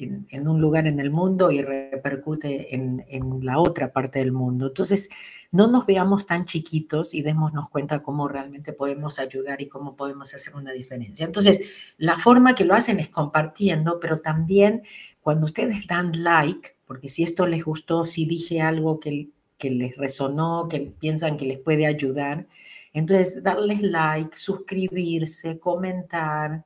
en, 0.00 0.48
un 0.48 0.60
lugar 0.60 0.86
en 0.86 1.00
el 1.00 1.10
mundo 1.10 1.50
y 1.50 1.62
repercute 1.62 2.74
en, 2.74 3.04
la 3.42 3.58
otra 3.58 3.92
parte 3.92 4.20
del 4.20 4.32
mundo. 4.32 4.68
Entonces, 4.68 5.08
no 5.52 5.66
nos 5.66 5.86
veamos 5.86 6.26
tan 6.26 6.44
chiquitos 6.44 7.14
y 7.14 7.22
démonos 7.22 7.68
cuenta 7.68 8.02
cómo 8.02 8.28
realmente 8.28 8.72
podemos 8.72 9.18
ayudar 9.18 9.60
y 9.60 9.68
cómo 9.68 9.96
podemos 9.96 10.34
hacer 10.34 10.54
una 10.54 10.72
diferencia. 10.72 11.26
Entonces, 11.26 11.68
la 11.96 12.18
forma 12.18 12.54
que 12.54 12.64
lo 12.64 12.74
hacen 12.74 13.00
es 13.00 13.08
compartiendo, 13.08 13.98
pero 14.00 14.18
también 14.18 14.82
cuando 15.20 15.46
ustedes 15.46 15.86
dan 15.86 16.12
like, 16.22 16.76
porque 16.84 17.08
si 17.08 17.22
esto 17.22 17.46
les 17.46 17.64
gustó, 17.64 18.04
si 18.04 18.26
dije 18.26 18.60
algo 18.60 19.00
que, 19.00 19.30
que 19.56 19.70
les 19.70 19.96
resonó, 19.96 20.68
que 20.68 20.80
piensan 20.80 21.36
que 21.36 21.46
les 21.46 21.58
puede 21.58 21.86
ayudar, 21.86 22.46
entonces 22.92 23.42
darles 23.42 23.82
like, 23.82 24.36
suscribirse, 24.36 25.58
comentar, 25.58 26.64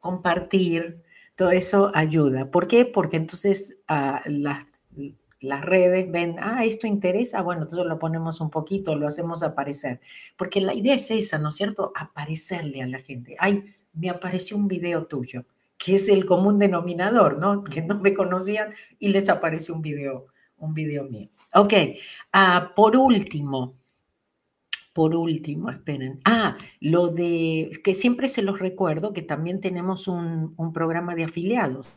compartir, 0.00 1.02
todo 1.36 1.52
eso 1.52 1.90
ayuda. 1.94 2.50
¿Por 2.50 2.66
qué? 2.66 2.84
Porque 2.84 3.16
entonces 3.16 3.82
ah, 3.88 4.22
las, 4.26 4.64
las 5.40 5.64
redes 5.64 6.10
ven, 6.10 6.36
ah, 6.40 6.64
esto 6.64 6.86
interesa, 6.86 7.42
bueno, 7.42 7.62
entonces 7.62 7.86
lo 7.86 7.98
ponemos 7.98 8.40
un 8.40 8.50
poquito, 8.50 8.96
lo 8.96 9.06
hacemos 9.06 9.42
aparecer. 9.42 10.00
Porque 10.36 10.60
la 10.60 10.74
idea 10.74 10.94
es 10.94 11.10
esa, 11.10 11.38
¿no 11.38 11.50
es 11.50 11.56
cierto? 11.56 11.92
Aparecerle 11.94 12.82
a 12.82 12.86
la 12.86 12.98
gente. 12.98 13.36
Ay, 13.38 13.64
me 13.94 14.10
apareció 14.10 14.56
un 14.56 14.68
video 14.68 15.06
tuyo, 15.06 15.44
que 15.78 15.94
es 15.94 16.08
el 16.08 16.26
común 16.26 16.58
denominador, 16.58 17.38
¿no? 17.38 17.64
Que 17.64 17.82
no 17.82 17.98
me 17.98 18.14
conocían 18.14 18.72
y 18.98 19.08
les 19.08 19.28
apareció 19.28 19.74
un 19.74 19.82
video, 19.82 20.26
un 20.58 20.74
video 20.74 21.04
mío. 21.04 21.28
Ok, 21.54 21.72
ah, 22.32 22.72
por 22.76 22.96
último, 22.96 23.79
por 24.92 25.14
último, 25.14 25.70
esperen. 25.70 26.20
Ah, 26.24 26.56
lo 26.80 27.08
de 27.08 27.70
que 27.84 27.94
siempre 27.94 28.28
se 28.28 28.42
los 28.42 28.58
recuerdo 28.58 29.12
que 29.12 29.22
también 29.22 29.60
tenemos 29.60 30.08
un, 30.08 30.54
programa 30.72 31.14
de 31.14 31.24
afiliados. 31.24 31.88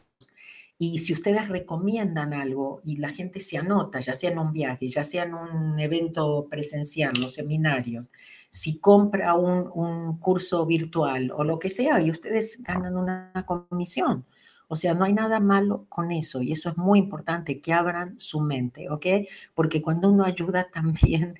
Y 0.77 0.99
si 0.99 1.13
ustedes 1.13 1.49
recomiendan 1.49 2.33
algo 2.33 2.81
y 2.83 2.97
la 2.97 3.09
gente 3.09 3.39
se 3.39 3.57
anota, 3.57 3.99
ya 3.99 4.13
sea 4.13 4.31
en 4.31 4.39
un 4.39 4.51
viaje, 4.51 4.89
ya 4.89 5.03
sea 5.03 5.23
en 5.23 5.33
un 5.33 5.79
evento 5.79 6.47
presencial, 6.49 7.13
los 7.19 7.33
seminarios, 7.35 8.09
si 8.49 8.79
compra 8.79 9.35
un, 9.35 9.69
un 9.73 10.17
curso 10.19 10.65
virtual 10.65 11.31
o 11.35 11.43
lo 11.43 11.59
que 11.59 11.69
sea, 11.69 12.01
y 12.01 12.11
ustedes 12.11 12.61
ganan 12.63 12.97
una 12.97 13.31
comisión. 13.45 14.25
O 14.67 14.75
sea, 14.75 14.93
no 14.95 15.05
hay 15.05 15.13
nada 15.13 15.39
malo 15.39 15.85
con 15.87 16.11
eso 16.11 16.41
y 16.41 16.51
eso 16.51 16.69
es 16.69 16.77
muy 16.77 16.99
importante, 16.99 17.61
que 17.61 17.73
abran 17.73 18.19
su 18.19 18.41
mente, 18.41 18.89
¿ok? 18.89 19.05
Porque 19.53 19.81
cuando 19.81 20.09
uno 20.09 20.25
ayuda 20.25 20.67
también 20.73 21.37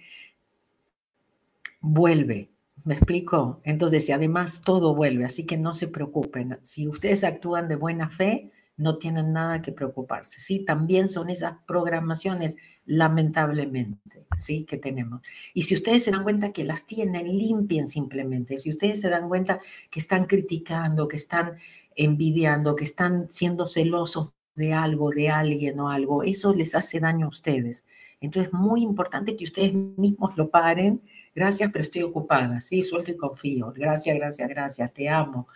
vuelve. 1.84 2.50
¿Me 2.86 2.96
explico? 2.96 3.62
Entonces, 3.64 4.10
además 4.10 4.62
todo 4.62 4.96
vuelve, 4.96 5.26
así 5.26 5.46
que 5.46 5.58
no 5.58 5.74
se 5.74 5.88
preocupen. 5.88 6.58
Si 6.64 6.88
ustedes 6.88 7.24
actúan 7.24 7.68
de 7.68 7.76
buena 7.76 8.10
fe, 8.10 8.52
no 8.76 8.98
tienen 8.98 9.34
nada 9.34 9.62
que 9.62 9.72
preocuparse. 9.72 10.40
Sí, 10.42 10.66
también 10.66 11.08
son 11.08 11.30
esas 11.30 11.56
programaciones, 11.68 12.56
lamentablemente, 12.86 14.26
sí, 14.36 14.66
que 14.66 14.78
tenemos. 14.78 15.22
Y 15.54 15.64
si 15.64 15.76
ustedes 15.76 16.04
se 16.04 16.12
dan 16.12 16.24
cuenta 16.24 16.52
que 16.52 16.64
las 16.64 16.86
tienen, 16.86 17.28
limpien 17.28 17.88
simplemente. 17.88 18.58
Si 18.58 18.70
ustedes 18.70 19.00
se 19.00 19.10
dan 19.10 19.28
cuenta 19.30 19.60
que 19.92 20.00
están 20.00 20.26
criticando, 20.26 21.08
que 21.08 21.18
están 21.18 21.58
envidiando, 21.96 22.76
que 22.76 22.86
están 22.86 23.28
siendo 23.30 23.66
celosos 23.68 24.34
de 24.56 24.74
algo, 24.74 25.12
de 25.12 25.30
alguien 25.30 25.80
o 25.80 25.90
algo, 25.90 26.24
eso 26.24 26.54
les 26.54 26.76
hace 26.76 27.00
daño 27.00 27.28
a 27.28 27.30
ustedes. 27.30 27.86
Entonces, 28.20 28.52
es 28.52 28.58
muy 28.58 28.82
importante 28.84 29.36
que 29.36 29.44
ustedes 29.44 29.74
mismos 29.74 30.32
lo 30.38 30.50
paren 30.50 31.02
Gracias, 31.36 31.70
pero 31.72 31.82
estoy 31.82 32.04
ocupada. 32.04 32.62
Sí, 32.62 32.82
suelto 32.82 33.12
y 33.12 33.18
confío. 33.18 33.74
Gracias, 33.76 34.16
gracias, 34.16 34.50
gracias. 34.50 34.94
Te 34.94 35.10
amo. 35.10 35.48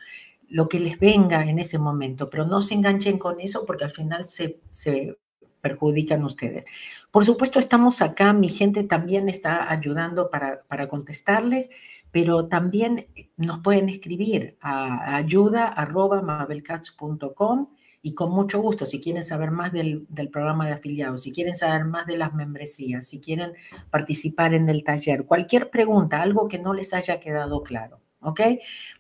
Lo 0.50 0.68
que 0.68 0.80
les 0.80 1.00
venga 1.00 1.44
en 1.44 1.60
ese 1.60 1.78
momento, 1.78 2.30
pero 2.30 2.46
no 2.46 2.62
se 2.62 2.74
enganchen 2.74 3.18
con 3.18 3.40
eso 3.40 3.66
porque 3.66 3.84
al 3.84 3.92
final 3.92 4.24
se, 4.24 4.60
se 4.70 5.18
perjudican 5.62 6.24
ustedes. 6.24 6.66
Por 7.12 7.26
supuesto, 7.26 7.60
estamos 7.60 8.02
acá, 8.02 8.34
mi 8.34 8.50
gente 8.50 8.84
también 8.84 9.30
está 9.30 9.72
ayudando 9.72 10.30
para, 10.30 10.64
para 10.64 10.88
contestarles, 10.88 11.70
pero 12.12 12.48
también 12.48 13.08
nos 13.36 13.60
pueden 13.60 13.90
escribir 13.90 14.58
a 14.62 15.18
ayuda.mabelcats.com 15.18 17.68
y 18.08 18.14
con 18.14 18.32
mucho 18.32 18.62
gusto, 18.62 18.86
si 18.86 19.02
quieren 19.02 19.26
saber 19.26 19.52
más 19.52 19.74
del, 19.74 20.08
programa 20.32 20.66
de 20.66 20.72
afiliados, 20.72 21.24
si 21.24 21.34
quieren 21.34 21.56
saber 21.56 21.84
más 21.84 22.08
de 22.08 22.18
las 22.18 22.34
membresías, 22.34 23.06
si 23.06 23.20
quieren 23.20 23.52
participar 23.92 24.54
en 24.54 24.70
el 24.70 24.86
taller, 24.86 25.26
cualquier 25.26 25.70
pregunta, 25.70 26.22
algo 26.22 26.48
que 26.48 26.58
no 26.58 26.74
les 26.74 26.94
haya 26.94 27.20
quedado 27.20 27.64
claro, 27.64 28.00
¿ok? 28.22 28.40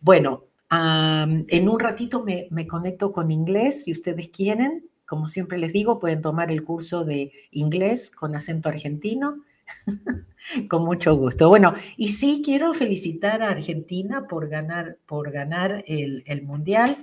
Bueno, 0.01 0.43
en 0.69 1.69
un 1.69 1.79
ratito 1.79 2.21
me, 2.21 2.67
conecto 2.67 3.13
con 3.13 3.31
inglés, 3.31 3.85
si 3.85 3.93
ustedes 3.93 4.27
quieren. 4.27 4.89
Como 5.05 5.29
siempre 5.29 5.57
les 5.57 5.71
digo, 5.71 5.99
pueden 5.99 6.21
tomar 6.21 6.51
el 6.51 6.63
curso 6.63 7.05
de 7.05 7.31
inglés 7.51 8.11
con 8.11 8.35
acento 8.35 8.67
argentino. 8.67 9.41
con 10.69 10.83
mucho 10.83 11.15
gusto. 11.15 11.47
Bueno, 11.47 11.73
y 11.95 12.09
sí 12.09 12.41
quiero 12.43 12.73
felicitar 12.73 13.41
a 13.41 13.51
Argentina 13.51 14.27
por 14.27 14.49
ganar, 14.49 14.97
por 15.05 15.31
ganar 15.31 15.85
el 15.87 16.41
mundial 16.43 16.97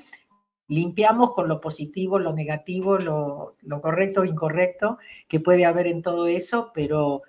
limpiamos 0.68 1.32
con 1.32 1.48
lo 1.48 1.60
positivo, 1.60 2.18
lo 2.18 2.32
negativo, 2.32 2.98
lo, 2.98 3.56
correcto 3.82 4.22
o 4.22 4.24
incorrecto 4.24 4.98
que 5.28 5.40
puede 5.40 5.64
haber 5.64 5.86
en 5.86 6.02
todo 6.02 6.26
eso, 6.26 6.72
pero, 6.74 7.22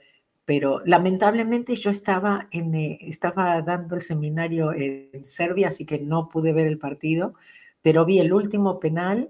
lamentablemente 0.85 1.75
yo 1.75 1.89
estaba, 1.89 2.47
en, 2.51 2.75
eh, 2.75 2.99
estaba 3.01 3.61
dando 3.61 3.95
el 3.95 4.01
seminario 4.01 4.73
en 4.73 5.25
Serbia, 5.25 5.69
así 5.69 5.85
que 5.85 5.99
no 5.99 6.29
pude 6.29 6.53
ver 6.53 6.67
el 6.67 6.77
partido, 6.77 7.33
pero 7.81 8.05
vi 8.05 8.19
el 8.19 8.33
último 8.33 8.79
penal 8.79 9.29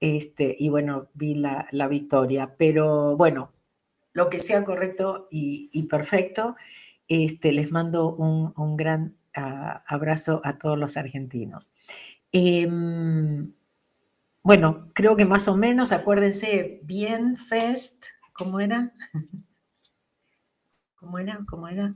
este, 0.00 0.54
y 0.58 0.68
bueno, 0.68 1.08
vi 1.14 1.34
la, 1.34 1.88
victoria. 1.88 2.54
Pero 2.58 3.16
bueno, 3.16 3.52
lo 4.12 4.28
que 4.28 4.40
sea 4.40 4.64
correcto 4.64 5.28
y, 5.30 5.82
perfecto, 5.84 6.56
este, 7.08 7.52
les 7.52 7.72
mando 7.72 8.14
un, 8.14 8.76
gran 8.76 9.16
ah, 9.34 9.84
abrazo 9.86 10.40
a 10.44 10.58
todos 10.58 10.78
los 10.78 10.96
argentinos. 10.96 11.72
Em, 12.38 13.54
bueno, 14.42 14.90
creo 14.92 15.16
que 15.16 15.24
más 15.24 15.48
o 15.48 15.56
menos, 15.56 15.90
acuérdense, 15.92 16.82
bien 16.84 17.38
Fest, 17.38 18.08
¿cómo 18.34 18.60
era? 18.60 18.92
¿Cómo 20.96 21.18
era? 21.18 21.40
¿Cómo 21.48 21.66
era? 21.66 21.94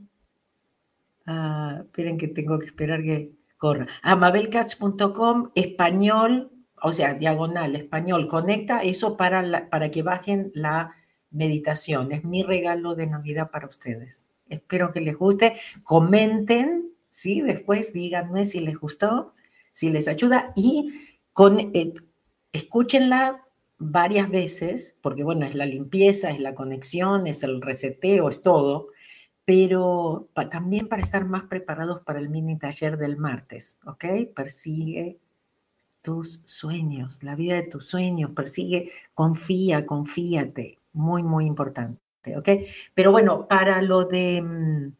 Ah, 1.27 1.81
esperen 1.85 2.17
que 2.17 2.29
tengo 2.29 2.59
que 2.59 2.65
esperar 2.65 3.03
que 3.03 3.35
corra. 3.59 3.87
Amabelcats.com, 4.03 5.49
ah, 5.49 5.53
español, 5.55 6.51
o 6.83 6.93
sea, 6.95 7.13
diagonal, 7.13 7.77
español, 7.77 8.27
conecta 8.27 8.81
eso 8.81 9.19
para, 9.19 9.69
para 9.69 9.91
que 9.91 10.03
bajen 10.03 10.53
la 10.55 10.95
meditación. 11.31 12.13
Es 12.13 12.25
mi 12.25 12.45
regalo 12.45 12.95
de 12.95 13.09
Navidad 13.09 13.51
para 13.51 13.67
ustedes. 13.69 14.25
Espero 14.49 14.91
que 14.91 15.03
les 15.03 15.19
guste. 15.19 15.55
Comenten, 15.83 16.95
¿sí? 17.11 17.43
Después 17.43 17.93
díganme 17.93 18.47
si 18.47 18.61
les 18.61 18.79
gustó 18.79 19.35
si 19.73 19.91
les 19.91 20.09
ayuda 20.09 20.53
y 20.57 20.89
con, 21.33 21.59
eh, 21.59 21.95
escúchenla 22.53 23.47
varias 23.79 24.31
veces, 24.31 24.99
porque 25.01 25.25
bueno, 25.25 25.47
es 25.47 25.55
la 25.55 25.67
limpieza, 25.67 26.31
es 26.31 26.41
la 26.41 26.55
conexión, 26.55 27.27
es 27.27 27.43
el 27.43 27.61
reseteo, 27.61 28.29
es 28.29 28.43
todo, 28.43 28.89
pero 29.45 30.29
también 30.51 30.87
para 30.87 31.03
estar 31.03 31.25
más 31.25 31.45
preparados 31.45 32.03
para 32.03 32.19
el 32.21 32.29
mini 32.29 32.59
taller 32.59 32.99
del 32.99 33.17
martes, 33.17 33.79
¿ok? 33.87 34.05
Persigue 34.35 35.19
tus 36.03 36.43
sueños, 36.45 37.23
la 37.23 37.35
vida 37.35 37.55
de 37.57 37.65
tus 37.65 37.87
sueños, 37.87 38.31
persigue, 38.31 38.91
confía, 39.15 39.87
confíate, 39.87 40.79
muy, 40.93 41.23
muy 41.23 41.47
importante, 41.47 42.01
¿ok? 42.37 42.49
Pero 42.95 43.13
bueno, 43.13 43.49
para 43.49 43.83
lo 43.83 44.05
de, 44.05 44.43
mm, 44.43 44.93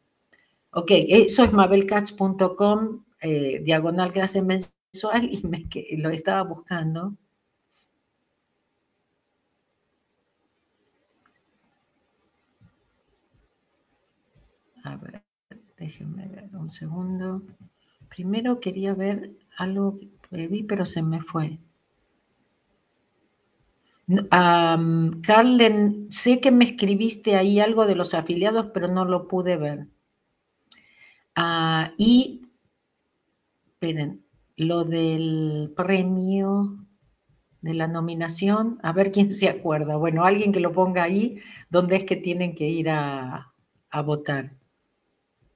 ok, 0.73 0.91
eso 0.91 1.45
es 1.45 1.53
mabelcats.com, 1.53 3.05
eh, 3.21 3.61
diagonal 3.61 4.13
clase 4.13 4.43
mensual, 4.43 5.29
y 5.31 5.43
me, 5.47 5.69
lo 5.99 6.11
estaba 6.11 6.43
buscando. 6.43 7.17
A 14.85 14.97
ver, 14.97 15.23
déjenme 15.77 16.27
ver 16.29 16.49
un 16.57 16.71
segundo. 16.71 17.43
Primero 18.09 18.61
quería 18.61 18.95
ver 18.95 19.33
algo 19.57 19.99
que 19.99 20.47
vi, 20.49 20.63
pero 20.63 20.87
se 20.87 21.03
me 21.03 21.21
fue. 21.21 21.59
Carlen, 25.23 26.09
sé 26.11 26.41
que 26.41 26.51
me 26.51 26.65
escribiste 26.65 27.37
ahí 27.37 27.61
algo 27.61 27.87
de 27.87 27.95
los 27.95 28.15
afiliados, 28.15 28.71
pero 28.75 28.89
no 28.89 29.05
lo 29.05 29.29
pude 29.29 29.57
ver. 29.57 29.87
Ah, 31.37 31.93
y, 31.97 32.43
esperen, 33.81 34.27
lo 34.57 34.85
del 34.85 35.73
premio 35.75 36.87
de 37.63 37.73
la 37.73 37.89
nominación, 37.89 38.79
a 38.83 38.93
ver 38.93 39.11
quién 39.11 39.31
se 39.31 39.49
acuerda. 39.49 39.97
Bueno, 39.97 40.25
alguien 40.25 40.53
que 40.53 40.61
lo 40.61 40.73
ponga 40.73 41.03
ahí, 41.03 41.41
donde 41.71 41.97
es 41.97 42.05
que 42.05 42.17
tienen 42.17 42.55
que 42.55 42.69
ir 42.69 42.91
a, 42.91 43.55
a 43.91 44.03
votar 44.03 44.57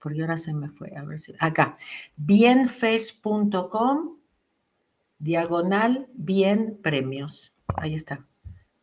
porque 0.00 0.20
ahora 0.20 0.36
se 0.36 0.52
me 0.52 0.68
fue, 0.68 0.92
a 0.98 1.02
ver 1.02 1.18
si, 1.18 1.32
acá, 1.38 1.76
bienfes.com, 2.16 4.18
diagonal, 5.18 6.10
bien 6.12 6.78
premios, 6.82 7.56
ahí 7.68 7.94
está. 7.94 8.28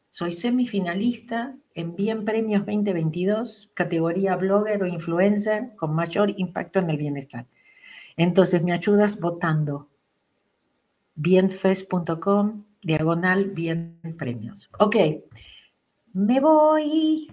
Soy 0.10 0.32
semifinalista 0.32 1.56
en 1.76 1.96
Bien 1.96 2.26
Premios 2.26 2.66
2022, 2.66 3.70
categoría 3.76 4.36
blogger 4.36 4.82
o 4.82 4.88
influencer 4.88 5.76
con 5.76 5.94
mayor 5.94 6.34
impacto 6.38 6.80
en 6.80 6.90
el 6.90 6.98
bienestar. 6.98 7.46
Entonces, 8.18 8.64
me 8.64 8.74
ayudas 8.74 9.20
votando 9.20 9.88
bienfes.com, 11.16 12.64
diagonal, 12.82 13.46
bien 13.46 14.00
premios. 14.18 14.70
Ok, 14.80 14.96
me 16.14 16.40
voy. 16.40 17.32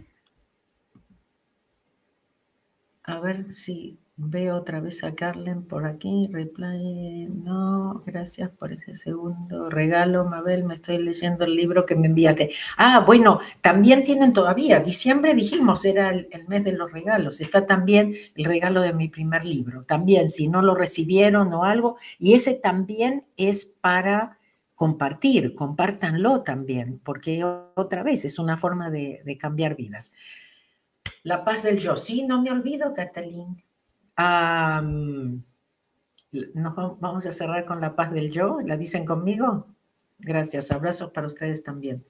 A 3.05 3.21
ver 3.21 3.53
si 3.53 3.99
veo 4.19 4.57
otra 4.57 4.81
vez 4.81 5.05
a 5.05 5.15
Carlen 5.15 5.63
por 5.63 5.87
aquí. 5.87 6.29
Reply, 6.31 7.29
no, 7.29 8.03
gracias 8.05 8.51
por 8.51 8.73
ese 8.73 8.95
segundo 8.95 9.71
regalo, 9.71 10.25
Mabel. 10.27 10.65
Me 10.65 10.75
estoy 10.75 10.99
leyendo 10.99 11.45
el 11.45 11.55
libro 11.55 11.87
que 11.87 11.95
me 11.95 12.09
enviaste. 12.09 12.51
Ah, 12.77 13.05
bueno, 13.07 13.39
también 13.63 14.03
tienen 14.03 14.33
todavía. 14.33 14.81
Diciembre 14.81 15.35
dijimos 15.35 15.85
era 15.85 16.11
el, 16.11 16.29
mes 16.49 16.65
de 16.65 16.73
los 16.73 16.93
regalos. 16.93 17.41
Está 17.41 17.65
también 17.65 18.13
el 18.35 18.45
regalo 18.45 18.81
de 18.81 18.93
mi 18.93 19.09
primer 19.09 19.45
libro. 19.45 19.85
También, 19.85 20.29
si 20.29 20.49
no 20.49 20.63
lo 20.63 20.75
recibieron 20.75 21.53
o 21.55 21.65
algo. 21.65 21.97
Y 22.19 22.35
ese 22.35 22.55
también 22.55 23.25
es 23.37 23.65
para 23.65 24.39
compartir. 24.75 25.55
Compártanlo 25.55 26.43
también, 26.43 27.01
porque 27.05 27.45
otra 27.45 28.03
vez 28.03 28.25
es 28.25 28.39
una 28.41 28.57
forma 28.57 28.91
de 28.91 29.39
cambiar 29.41 29.77
vidas. 29.77 30.11
La 31.23 31.45
paz 31.45 31.63
del 31.63 31.79
yo. 31.79 31.97
Sí, 31.97 32.25
no 32.25 32.43
me 32.43 32.51
olvido, 32.51 32.93
Catalín. 32.95 33.63
Nos 36.55 37.01
vamos 37.01 37.27
a 37.27 37.33
cerrar 37.33 37.65
con 37.65 37.81
la 37.81 37.95
paz 37.95 38.11
del 38.13 38.31
yo. 38.31 38.59
¿La 38.65 38.77
dicen 38.77 39.05
conmigo? 39.05 39.67
Gracias. 40.19 40.71
Abrazos 40.71 41.13
para 41.13 41.27
ustedes 41.27 41.63
también. 41.63 42.05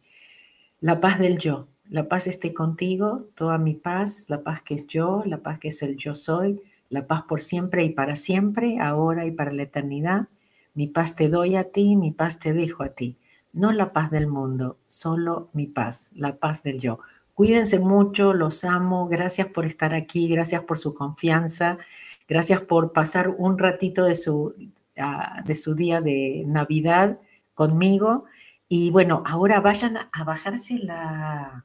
La 0.81 1.01
paz 1.01 1.19
del 1.19 1.39
yo. 1.39 1.69
La 1.91 2.09
paz 2.09 2.27
esté 2.27 2.53
contigo, 2.53 3.29
toda 3.35 3.57
mi 3.57 3.73
paz, 3.73 4.27
la 4.29 4.43
paz 4.43 4.63
que 4.63 4.75
es 4.75 4.87
yo, 4.87 5.23
la 5.25 5.43
paz 5.43 5.59
que 5.59 5.69
es 5.69 5.81
el 5.81 5.97
yo 5.97 6.15
soy, 6.15 6.61
la 6.91 7.07
paz 7.07 7.23
por 7.23 7.41
siempre 7.41 7.83
y 7.83 7.91
para 7.91 8.15
siempre, 8.15 8.77
ahora 8.79 9.25
y 9.25 9.31
para 9.31 9.53
la 9.53 9.63
eternidad. 9.63 10.29
Mi 10.75 10.87
paz 10.87 11.17
te 11.17 11.31
doy 11.31 11.57
a 11.57 11.71
ti, 11.71 11.97
mi 11.97 12.11
paz 12.11 12.39
te 12.39 12.53
dejo 12.53 12.83
a 12.83 12.91
ti. 12.91 13.17
No 13.55 13.73
la 13.73 13.95
paz 13.95 14.11
del 14.11 14.27
mundo, 14.27 14.77
solo 14.89 15.49
mi 15.55 15.67
paz, 15.67 16.11
la 16.15 16.37
paz 16.37 16.63
del 16.63 16.79
yo. 16.79 16.99
Cuídense 17.39 17.79
mucho, 17.79 18.35
los 18.35 18.65
amo, 18.65 19.07
gracias 19.07 19.47
por 19.47 19.65
estar 19.65 19.95
aquí, 19.95 20.27
gracias 20.27 20.65
por 20.65 20.77
su 20.77 20.93
confianza, 20.93 21.79
gracias 22.27 22.63
por 22.63 22.93
pasar 22.93 23.29
un 23.29 23.59
ratito 23.59 24.05
de 24.07 24.17
su, 24.17 24.57
ah, 24.99 25.41
de 25.47 25.55
su 25.55 25.77
día 25.77 26.01
de 26.01 26.43
Navidad 26.49 27.21
conmigo. 27.55 28.25
Y 28.69 28.91
bueno, 28.91 29.23
ahora 29.25 29.61
vayan 29.61 29.99
a 30.11 30.25
bajarse 30.25 30.81
la, 30.81 31.65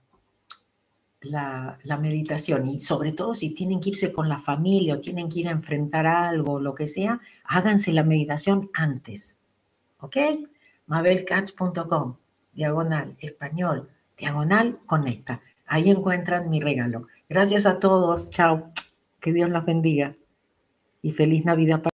la, 1.22 1.80
la, 1.82 1.98
meditación 1.98 2.68
y 2.68 2.80
sobre 2.80 3.12
todo 3.12 3.34
si 3.34 3.56
tienen 3.56 3.80
que 3.80 3.90
irse 3.90 4.12
con 4.12 4.30
la 4.30 4.38
familia 4.38 4.94
o 4.94 5.02
tienen 5.02 5.28
que 5.28 5.40
ir 5.40 5.48
a 5.48 5.54
enfrentar 5.54 6.06
algo, 6.06 6.60
lo 6.60 6.76
que 6.76 6.86
sea, 6.86 7.20
háganse 7.46 7.94
la 7.94 8.04
meditación 8.04 8.70
antes. 8.76 9.40
¿Ok? 10.02 10.18
mabelcats.com, 10.86 12.18
diagonal, 12.54 13.16
español, 13.20 13.90
diagonal, 14.16 14.80
conecta. 14.86 15.42
Ahí 15.74 15.90
encuentran 15.90 16.52
mi 16.52 16.60
regalo. 16.60 17.08
Gracias 17.28 17.66
a 17.66 17.80
todos. 17.80 18.30
Chao. 18.30 18.72
Que 19.20 19.34
Dios 19.34 19.50
los 19.50 19.66
bendiga. 19.66 20.16
Y 21.02 21.10
feliz 21.14 21.46
Navidad 21.46 21.78
para 21.78 21.82